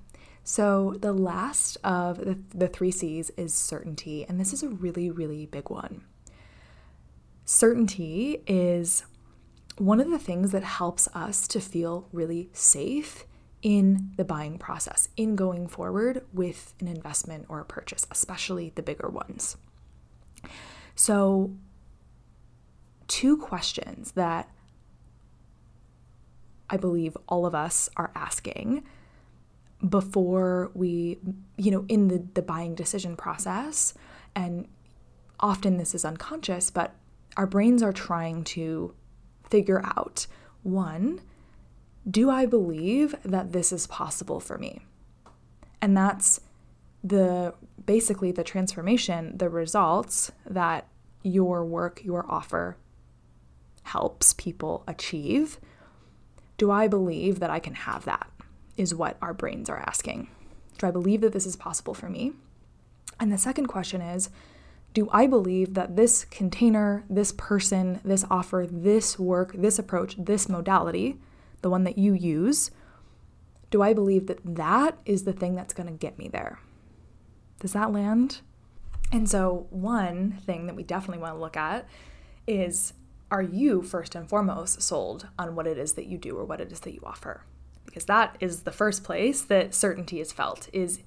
So 0.43 0.95
the 0.99 1.13
last 1.13 1.77
of 1.83 2.17
the, 2.17 2.37
the 2.53 2.67
three 2.67 2.91
C's 2.91 3.29
is 3.37 3.53
certainty, 3.53 4.25
and 4.27 4.39
this 4.39 4.53
is 4.53 4.63
a 4.63 4.69
really, 4.69 5.11
really 5.11 5.45
big 5.45 5.69
one. 5.69 6.01
Certainty 7.45 8.41
is 8.47 9.05
one 9.81 9.99
of 9.99 10.11
the 10.11 10.19
things 10.19 10.51
that 10.51 10.63
helps 10.63 11.07
us 11.15 11.47
to 11.47 11.59
feel 11.59 12.07
really 12.11 12.51
safe 12.53 13.25
in 13.63 14.11
the 14.15 14.23
buying 14.23 14.59
process, 14.59 15.09
in 15.17 15.35
going 15.35 15.67
forward 15.67 16.23
with 16.31 16.75
an 16.79 16.87
investment 16.87 17.47
or 17.49 17.59
a 17.59 17.65
purchase, 17.65 18.05
especially 18.11 18.71
the 18.75 18.83
bigger 18.83 19.09
ones. 19.09 19.57
So, 20.93 21.51
two 23.07 23.37
questions 23.37 24.11
that 24.11 24.49
I 26.69 26.77
believe 26.77 27.17
all 27.27 27.47
of 27.47 27.55
us 27.55 27.89
are 27.97 28.11
asking 28.13 28.83
before 29.87 30.69
we, 30.75 31.17
you 31.57 31.71
know, 31.71 31.85
in 31.87 32.07
the, 32.07 32.23
the 32.35 32.43
buying 32.43 32.75
decision 32.75 33.15
process. 33.15 33.95
And 34.35 34.67
often 35.39 35.77
this 35.77 35.95
is 35.95 36.05
unconscious, 36.05 36.69
but 36.69 36.93
our 37.35 37.47
brains 37.47 37.81
are 37.81 37.91
trying 37.91 38.43
to 38.43 38.93
figure 39.51 39.81
out 39.83 40.25
one, 40.63 41.21
do 42.09 42.31
I 42.31 42.47
believe 42.47 43.13
that 43.23 43.51
this 43.51 43.71
is 43.71 43.85
possible 43.85 44.39
for 44.39 44.57
me? 44.57 44.85
And 45.81 45.95
that's 45.95 46.39
the 47.03 47.53
basically 47.85 48.31
the 48.31 48.43
transformation, 48.43 49.37
the 49.37 49.49
results 49.49 50.31
that 50.49 50.87
your 51.23 51.63
work, 51.65 52.03
your 52.03 52.25
offer 52.29 52.77
helps 53.83 54.33
people 54.33 54.83
achieve. 54.87 55.59
Do 56.57 56.71
I 56.71 56.87
believe 56.87 57.39
that 57.39 57.49
I 57.49 57.59
can 57.59 57.73
have 57.73 58.05
that? 58.05 58.29
Is 58.77 58.95
what 58.95 59.17
our 59.21 59.33
brains 59.33 59.69
are 59.69 59.77
asking. 59.77 60.29
Do 60.77 60.87
I 60.87 60.91
believe 60.91 61.21
that 61.21 61.33
this 61.33 61.45
is 61.45 61.55
possible 61.55 61.93
for 61.93 62.09
me? 62.09 62.33
And 63.19 63.31
the 63.31 63.37
second 63.37 63.67
question 63.67 64.01
is 64.01 64.29
Do 64.93 65.07
I 65.11 65.25
believe 65.25 65.73
that 65.75 65.95
this 65.95 66.25
container, 66.25 67.05
this 67.09 67.31
person, 67.31 68.01
this 68.03 68.25
offer, 68.29 68.67
this 68.69 69.17
work, 69.17 69.53
this 69.53 69.79
approach, 69.79 70.15
this 70.17 70.49
modality, 70.49 71.17
the 71.61 71.69
one 71.69 71.85
that 71.85 71.97
you 71.97 72.13
use, 72.13 72.71
do 73.69 73.81
I 73.81 73.93
believe 73.93 74.27
that 74.27 74.39
that 74.43 74.97
is 75.05 75.23
the 75.23 75.33
thing 75.33 75.55
that's 75.55 75.73
going 75.73 75.87
to 75.87 75.93
get 75.93 76.17
me 76.17 76.27
there? 76.27 76.59
Does 77.59 77.73
that 77.73 77.93
land? 77.93 78.41
And 79.11 79.29
so, 79.29 79.67
one 79.69 80.39
thing 80.45 80.67
that 80.67 80.75
we 80.75 80.83
definitely 80.83 81.21
want 81.21 81.35
to 81.35 81.39
look 81.39 81.57
at 81.57 81.87
is 82.47 82.93
are 83.31 83.41
you 83.41 83.81
first 83.81 84.13
and 84.13 84.27
foremost 84.27 84.81
sold 84.81 85.27
on 85.39 85.55
what 85.55 85.65
it 85.65 85.77
is 85.77 85.93
that 85.93 86.07
you 86.07 86.17
do 86.17 86.37
or 86.37 86.43
what 86.43 86.59
it 86.59 86.71
is 86.71 86.81
that 86.81 86.93
you 86.93 87.01
offer? 87.05 87.45
Because 87.85 88.05
that 88.05 88.35
is 88.41 88.63
the 88.63 88.71
first 88.71 89.03
place 89.05 89.41
that 89.43 89.73
certainty 89.73 90.19
is 90.19 90.33
felt 90.33 90.69
is 90.73 90.99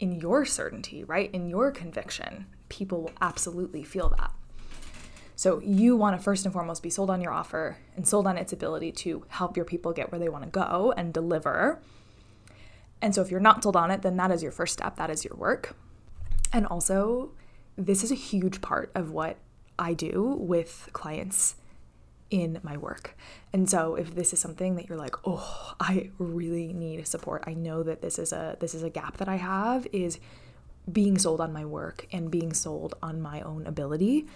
in 0.00 0.12
your 0.12 0.44
certainty, 0.44 1.04
right? 1.04 1.30
In 1.32 1.48
your 1.48 1.70
conviction. 1.70 2.46
People 2.72 3.02
will 3.02 3.12
absolutely 3.20 3.84
feel 3.84 4.08
that. 4.18 4.32
So 5.36 5.60
you 5.60 5.94
want 5.94 6.16
to 6.16 6.22
first 6.22 6.46
and 6.46 6.52
foremost 6.54 6.82
be 6.82 6.88
sold 6.88 7.10
on 7.10 7.20
your 7.20 7.32
offer 7.32 7.76
and 7.96 8.08
sold 8.08 8.26
on 8.26 8.38
its 8.38 8.50
ability 8.50 8.92
to 8.92 9.26
help 9.28 9.58
your 9.58 9.66
people 9.66 9.92
get 9.92 10.10
where 10.10 10.18
they 10.18 10.30
want 10.30 10.44
to 10.44 10.50
go 10.50 10.94
and 10.96 11.12
deliver. 11.12 11.82
And 13.02 13.14
so 13.14 13.20
if 13.20 13.30
you're 13.30 13.40
not 13.40 13.62
sold 13.62 13.76
on 13.76 13.90
it, 13.90 14.00
then 14.00 14.16
that 14.16 14.30
is 14.30 14.42
your 14.42 14.52
first 14.52 14.72
step, 14.72 14.96
that 14.96 15.10
is 15.10 15.22
your 15.22 15.36
work. 15.36 15.76
And 16.50 16.66
also, 16.66 17.32
this 17.76 18.02
is 18.02 18.10
a 18.10 18.14
huge 18.14 18.62
part 18.62 18.90
of 18.94 19.10
what 19.10 19.36
I 19.78 19.92
do 19.92 20.34
with 20.38 20.88
clients 20.94 21.56
in 22.30 22.58
my 22.62 22.78
work. 22.78 23.14
And 23.52 23.68
so 23.68 23.96
if 23.96 24.14
this 24.14 24.32
is 24.32 24.40
something 24.40 24.76
that 24.76 24.88
you're 24.88 24.96
like, 24.96 25.16
"Oh, 25.26 25.74
I 25.78 26.10
really 26.16 26.72
need 26.72 27.06
support. 27.06 27.44
I 27.46 27.52
know 27.52 27.82
that 27.82 28.00
this 28.00 28.18
is 28.18 28.32
a 28.32 28.56
this 28.60 28.74
is 28.74 28.82
a 28.82 28.88
gap 28.88 29.18
that 29.18 29.28
I 29.28 29.36
have 29.36 29.86
is 29.92 30.18
being 30.90 31.18
sold 31.18 31.40
on 31.40 31.52
my 31.52 31.64
work 31.64 32.06
and 32.12 32.30
being 32.30 32.52
sold 32.52 32.94
on 33.02 33.20
my 33.20 33.40
own 33.42 33.66
ability." 33.66 34.26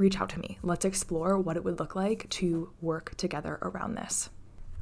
reach 0.00 0.20
out 0.20 0.30
to 0.30 0.40
me. 0.40 0.58
Let's 0.62 0.84
explore 0.84 1.38
what 1.38 1.56
it 1.56 1.64
would 1.64 1.78
look 1.78 1.94
like 1.94 2.28
to 2.30 2.72
work 2.80 3.14
together 3.16 3.58
around 3.62 3.94
this. 3.94 4.30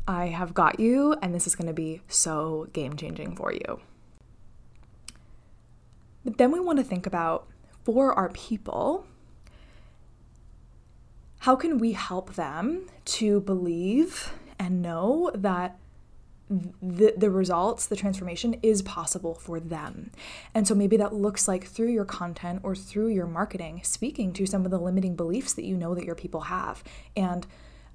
I 0.07 0.27
have 0.27 0.55
got 0.55 0.81
you, 0.81 1.15
and 1.21 1.35
this 1.35 1.47
is 1.47 1.55
going 1.55 1.67
to 1.67 1.75
be 1.75 2.01
so 2.09 2.69
game 2.73 2.97
changing 2.97 3.37
for 3.37 3.53
you. 3.53 3.81
But 6.25 6.39
then 6.39 6.51
we 6.51 6.61
want 6.61 6.79
to 6.79 6.85
think 6.85 7.07
about 7.07 7.47
for 7.85 8.13
our 8.15 8.31
people, 8.31 9.07
how 11.41 11.57
can 11.57 11.79
we 11.79 11.93
help 11.93 12.35
them 12.35 12.87
to 13.05 13.41
believe 13.41 14.33
and 14.59 14.83
know 14.83 15.31
that 15.35 15.79
the, 16.49 17.15
the 17.17 17.31
results, 17.31 17.87
the 17.87 17.97
transformation 17.97 18.55
is 18.63 18.83
possible 18.83 19.35
for 19.35 19.61
them. 19.61 20.11
And 20.55 20.67
so 20.67 20.75
maybe 20.75 20.97
that 20.97 21.15
looks 21.15 21.47
like 21.47 21.67
through 21.67 21.91
your 21.91 22.05
content 22.05 22.61
or 22.63 22.75
through 22.75 23.09
your 23.09 23.27
marketing, 23.27 23.81
speaking 23.85 24.33
to 24.35 24.47
some 24.47 24.65
of 24.65 24.71
the 24.71 24.79
limiting 24.79 25.15
beliefs 25.15 25.53
that 25.55 25.65
you 25.65 25.77
know 25.77 25.95
that 25.95 26.05
your 26.05 26.15
people 26.15 26.43
have 26.43 26.83
and 27.17 27.47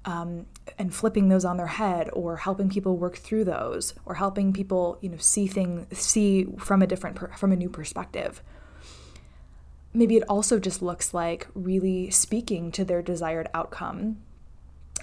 um, 0.06 0.46
and 0.78 0.94
flipping 0.94 1.28
those 1.28 1.44
on 1.44 1.56
their 1.56 1.66
head 1.66 2.10
or 2.12 2.36
helping 2.36 2.68
people 2.68 2.96
work 2.96 3.16
through 3.16 3.44
those 3.44 3.94
or 4.04 4.14
helping 4.14 4.52
people 4.52 4.98
you 5.00 5.08
know 5.08 5.16
see 5.16 5.46
things 5.46 5.86
see 5.98 6.46
from 6.58 6.82
a 6.82 6.86
different 6.86 7.16
per, 7.16 7.28
from 7.28 7.52
a 7.52 7.56
new 7.56 7.70
perspective 7.70 8.42
maybe 9.94 10.16
it 10.16 10.24
also 10.28 10.58
just 10.58 10.82
looks 10.82 11.14
like 11.14 11.46
really 11.54 12.10
speaking 12.10 12.70
to 12.72 12.84
their 12.84 13.00
desired 13.00 13.48
outcome 13.54 14.18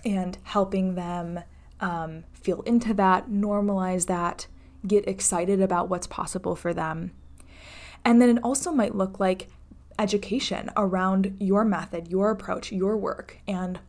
and 0.05 0.37
helping 0.43 0.95
them 0.95 1.39
um, 1.81 2.23
feel 2.33 2.61
into 2.61 2.93
that, 2.93 3.29
normalize 3.29 4.07
that, 4.07 4.47
get 4.87 5.07
excited 5.07 5.61
about 5.61 5.89
what's 5.89 6.07
possible 6.07 6.55
for 6.55 6.73
them. 6.73 7.11
And 8.05 8.21
then 8.21 8.37
it 8.37 8.43
also 8.43 8.71
might 8.71 8.95
look 8.95 9.19
like 9.19 9.49
education 9.99 10.71
around 10.75 11.37
your 11.39 11.63
method, 11.63 12.07
your 12.09 12.31
approach, 12.31 12.71
your 12.71 12.97
work, 12.97 13.37
and 13.47 13.79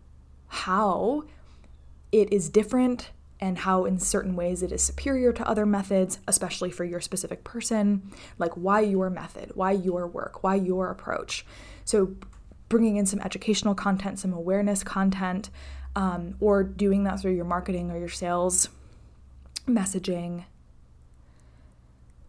how 0.48 1.24
it 2.10 2.32
is 2.32 2.50
different 2.50 3.10
and 3.40 3.58
how, 3.58 3.84
in 3.84 3.98
certain 3.98 4.36
ways, 4.36 4.62
it 4.62 4.70
is 4.70 4.84
superior 4.84 5.32
to 5.32 5.48
other 5.48 5.66
methods, 5.66 6.20
especially 6.28 6.70
for 6.70 6.84
your 6.84 7.00
specific 7.00 7.42
person, 7.42 8.12
like 8.38 8.52
why 8.52 8.80
your 8.80 9.10
method, 9.10 9.50
why 9.54 9.72
your 9.72 10.06
work, 10.06 10.44
why 10.44 10.54
your 10.54 10.90
approach. 10.90 11.44
So, 11.84 12.14
bringing 12.68 12.96
in 12.96 13.04
some 13.04 13.18
educational 13.20 13.74
content, 13.74 14.20
some 14.20 14.32
awareness 14.32 14.84
content, 14.84 15.50
um, 15.96 16.36
or 16.40 16.62
doing 16.62 17.04
that 17.04 17.20
through 17.20 17.34
your 17.34 17.44
marketing 17.44 17.90
or 17.90 17.98
your 17.98 18.08
sales 18.08 18.68
messaging. 19.66 20.44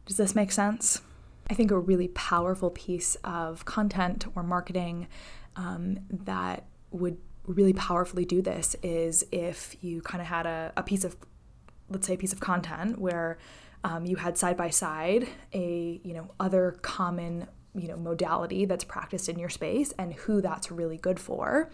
Does 0.05 0.17
this 0.17 0.35
make 0.35 0.51
sense? 0.51 1.01
I 1.49 1.53
think 1.53 1.71
a 1.71 1.79
really 1.79 2.09
powerful 2.09 2.69
piece 2.69 3.15
of 3.23 3.65
content 3.65 4.25
or 4.35 4.43
marketing 4.43 5.07
um, 5.55 5.99
that 6.09 6.65
would 6.91 7.17
really 7.45 7.73
powerfully 7.73 8.25
do 8.25 8.41
this 8.41 8.75
is 8.81 9.25
if 9.31 9.75
you 9.81 10.01
kind 10.01 10.21
of 10.21 10.27
had 10.27 10.45
a, 10.45 10.71
a 10.77 10.83
piece 10.83 11.03
of, 11.03 11.17
let's 11.89 12.07
say, 12.07 12.13
a 12.13 12.17
piece 12.17 12.33
of 12.33 12.39
content 12.39 12.99
where 12.99 13.37
um, 13.83 14.05
you 14.05 14.15
had 14.15 14.37
side 14.37 14.55
by 14.55 14.69
side 14.69 15.27
a 15.53 15.99
you 16.03 16.13
know 16.13 16.29
other 16.39 16.77
common 16.81 17.47
you 17.75 17.87
know 17.87 17.97
modality 17.97 18.65
that's 18.65 18.83
practiced 18.83 19.29
in 19.29 19.39
your 19.39 19.49
space 19.49 19.91
and 19.97 20.13
who 20.13 20.41
that's 20.41 20.71
really 20.71 20.97
good 20.97 21.19
for 21.19 21.71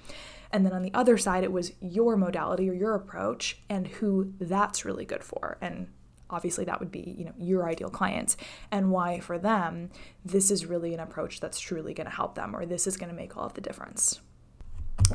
and 0.52 0.66
then 0.66 0.74
on 0.74 0.82
the 0.82 0.94
other 0.94 1.18
side, 1.18 1.44
it 1.44 1.52
was 1.52 1.74
your 1.80 2.18
modality 2.18 2.70
or 2.70 2.74
your 2.74 2.96
approach 2.96 3.60
and 3.70 3.88
who 3.88 4.34
that's 4.40 4.84
really 4.84 5.06
good 5.06 5.24
for. 5.24 5.58
And 5.62 5.88
obviously 6.30 6.66
that 6.66 6.80
would 6.80 6.92
be, 6.92 7.16
you 7.18 7.26
know, 7.26 7.34
your 7.38 7.68
ideal 7.68 7.90
clients 7.90 8.36
and 8.72 8.92
why 8.92 9.20
for 9.20 9.38
them 9.38 9.90
this 10.26 10.52
is 10.52 10.66
really 10.66 10.94
an 10.94 11.00
approach 11.00 11.40
that's 11.40 11.60
truly 11.60 11.94
going 11.94 12.10
to 12.10 12.16
help 12.16 12.36
them 12.36 12.56
or 12.56 12.66
this 12.66 12.88
is 12.88 12.98
going 12.98 13.10
to 13.10 13.16
make 13.16 13.38
all 13.38 13.46
of 13.46 13.54
the 13.54 13.62
difference. 13.62 14.22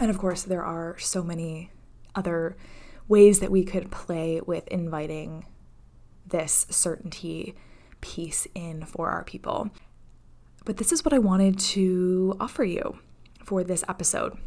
And 0.01 0.11
of 0.11 0.19
course, 0.19 0.43
there 0.43 0.65
are 0.65 0.99
so 0.99 1.23
many 1.23 1.71
other 2.15 2.57
ways 3.07 3.41
that 3.41 3.51
we 3.51 3.65
could 3.65 3.91
play 3.91 4.41
with 4.41 4.67
inviting 4.69 5.47
this 6.27 6.67
certainty 6.71 7.55
piece 8.01 8.47
in 8.55 8.85
for 8.85 9.11
our 9.11 9.25
people. 9.25 9.71
But 10.65 10.79
this 10.79 10.93
is 10.93 11.05
what 11.05 11.13
I 11.13 11.19
wanted 11.19 11.59
to 11.59 12.37
offer 12.41 12.65
you 12.65 12.99
for 13.45 13.63
this 13.65 13.85
episode 13.89 14.39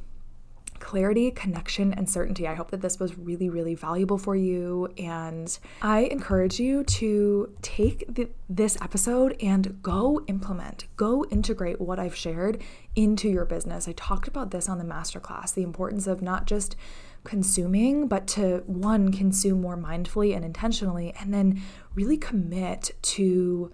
clarity, 0.80 1.32
connection, 1.32 1.94
and 1.94 2.10
certainty. 2.10 2.48
I 2.48 2.54
hope 2.54 2.72
that 2.72 2.82
this 2.82 3.00
was 3.00 3.18
really, 3.18 3.50
really 3.50 3.76
valuable 3.76 4.18
for 4.18 4.36
you. 4.36 4.88
And 4.98 5.58
I 5.82 6.02
encourage 6.02 6.60
you 6.60 6.84
to 6.84 7.54
take 7.62 8.06
the, 8.08 8.30
this 8.48 8.78
episode 8.82 9.36
and 9.42 9.82
go 9.82 10.22
implement, 10.28 10.86
go 10.96 11.26
integrate 11.26 11.82
what 11.82 12.00
I've 12.00 12.16
shared 12.16 12.62
into 12.96 13.28
your 13.30 13.46
business. 13.46 13.88
I 13.88 13.94
talked 13.94 14.28
about 14.28 14.52
this 14.52 14.70
on 14.70 14.78
the 14.78 14.84
masterclass 14.84 15.54
the 15.54 15.64
importance 15.64 16.08
of 16.08 16.22
not 16.22 16.46
just 16.46 16.76
consuming, 17.24 18.08
but 18.08 18.28
to 18.28 18.64
one, 18.68 19.12
consume 19.12 19.62
more 19.62 19.78
mindfully 19.78 20.36
and 20.36 20.46
intentionally, 20.46 21.14
and 21.20 21.34
then 21.34 21.62
really 21.96 22.18
commit 22.18 22.92
to 23.02 23.72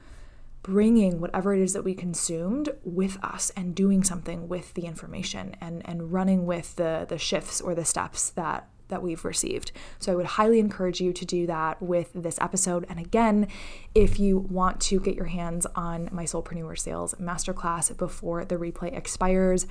bringing 0.64 1.20
whatever 1.20 1.54
it 1.54 1.62
is 1.62 1.74
that 1.74 1.84
we 1.84 1.94
consumed 1.94 2.70
with 2.84 3.18
us 3.24 3.52
and 3.56 3.76
doing 3.76 4.04
something 4.04 4.48
with 4.48 4.74
the 4.74 4.86
information 4.86 5.56
and 5.62 5.82
and 5.86 6.12
running 6.12 6.46
with 6.46 6.76
the 6.78 7.06
the 7.08 7.18
shifts 7.18 7.62
or 7.62 7.76
the 7.76 7.86
steps 7.86 8.30
that 8.32 8.68
that 8.90 9.02
we've 9.02 9.26
received. 9.26 9.72
So 10.00 10.12
I 10.12 10.16
would 10.16 10.26
highly 10.26 10.60
encourage 10.60 11.02
you 11.02 11.14
to 11.14 11.26
do 11.26 11.48
that 11.48 11.82
with 11.82 12.12
this 12.14 12.38
episode. 12.40 12.86
And 12.88 13.00
again, 13.00 13.48
if 13.96 14.20
you 14.20 14.38
want 14.38 14.80
to 14.82 15.00
get 15.00 15.16
your 15.16 15.26
hands 15.26 15.66
on 15.76 16.10
my 16.12 16.26
Soulpreneur 16.26 16.78
Sales 16.78 17.16
Masterclass 17.16 17.96
before 17.98 18.46
the 18.46 18.56
replay 18.56 18.96
expires, 18.96 19.66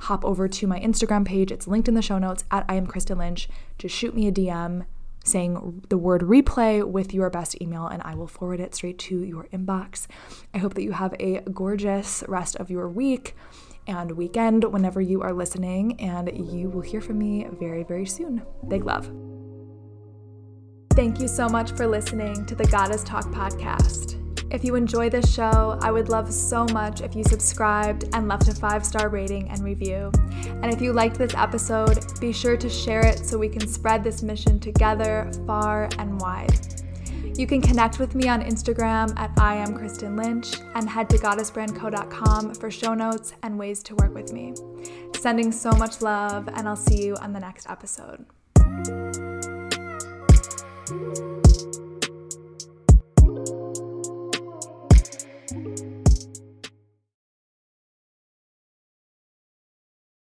hop 0.00 0.24
over 0.24 0.46
to 0.48 0.66
my 0.66 0.78
Instagram 0.80 1.24
page. 1.24 1.50
It's 1.50 1.66
linked 1.66 1.88
in 1.88 1.94
the 1.94 2.02
show 2.02 2.18
notes 2.18 2.44
at 2.50 2.64
I 2.68 2.74
am 2.74 2.86
Kristen 2.86 3.18
Lynch. 3.18 3.48
Just 3.78 3.94
shoot 3.94 4.14
me 4.14 4.28
a 4.28 4.32
DM 4.32 4.84
saying 5.26 5.82
the 5.88 5.98
word 5.98 6.22
replay 6.22 6.84
with 6.84 7.12
your 7.12 7.28
best 7.30 7.60
email, 7.60 7.86
and 7.86 8.02
I 8.04 8.14
will 8.14 8.26
forward 8.26 8.60
it 8.60 8.74
straight 8.74 8.98
to 9.00 9.22
your 9.22 9.48
inbox. 9.52 10.06
I 10.54 10.58
hope 10.58 10.74
that 10.74 10.82
you 10.82 10.92
have 10.92 11.14
a 11.18 11.40
gorgeous 11.52 12.24
rest 12.28 12.56
of 12.56 12.70
your 12.70 12.88
week 12.88 13.34
and 13.86 14.12
weekend 14.12 14.64
whenever 14.64 15.00
you 15.00 15.22
are 15.22 15.32
listening, 15.32 16.00
and 16.00 16.30
you 16.52 16.70
will 16.70 16.80
hear 16.80 17.00
from 17.00 17.18
me 17.18 17.46
very, 17.58 17.82
very 17.82 18.06
soon. 18.06 18.42
Big 18.68 18.84
love. 18.84 19.10
Thank 20.92 21.20
you 21.20 21.28
so 21.28 21.48
much 21.48 21.72
for 21.72 21.86
listening 21.86 22.46
to 22.46 22.54
the 22.54 22.64
Goddess 22.64 23.04
Talk 23.04 23.26
podcast. 23.26 24.15
If 24.50 24.64
you 24.64 24.76
enjoy 24.76 25.10
this 25.10 25.34
show, 25.34 25.78
I 25.82 25.90
would 25.90 26.08
love 26.08 26.32
so 26.32 26.66
much 26.66 27.00
if 27.00 27.16
you 27.16 27.24
subscribed 27.24 28.04
and 28.12 28.28
left 28.28 28.48
a 28.48 28.54
five 28.54 28.86
star 28.86 29.08
rating 29.08 29.48
and 29.48 29.62
review. 29.62 30.12
And 30.62 30.66
if 30.66 30.80
you 30.80 30.92
liked 30.92 31.18
this 31.18 31.34
episode, 31.34 31.98
be 32.20 32.32
sure 32.32 32.56
to 32.56 32.68
share 32.68 33.04
it 33.04 33.26
so 33.26 33.38
we 33.38 33.48
can 33.48 33.66
spread 33.66 34.04
this 34.04 34.22
mission 34.22 34.60
together 34.60 35.30
far 35.46 35.88
and 35.98 36.20
wide. 36.20 36.82
You 37.36 37.46
can 37.46 37.60
connect 37.60 37.98
with 37.98 38.14
me 38.14 38.28
on 38.28 38.40
Instagram 38.42 39.18
at 39.18 39.30
I 39.38 39.56
am 39.56 39.74
Kristen 39.74 40.16
Lynch 40.16 40.56
and 40.74 40.88
head 40.88 41.10
to 41.10 41.18
goddessbrandco.com 41.18 42.54
for 42.54 42.70
show 42.70 42.94
notes 42.94 43.34
and 43.42 43.58
ways 43.58 43.82
to 43.82 43.94
work 43.96 44.14
with 44.14 44.32
me. 44.32 44.54
Sending 45.14 45.52
so 45.52 45.72
much 45.72 46.00
love, 46.00 46.48
and 46.48 46.66
I'll 46.66 46.76
see 46.76 47.04
you 47.04 47.14
on 47.16 47.34
the 47.34 47.40
next 47.40 47.68
episode. 47.68 48.24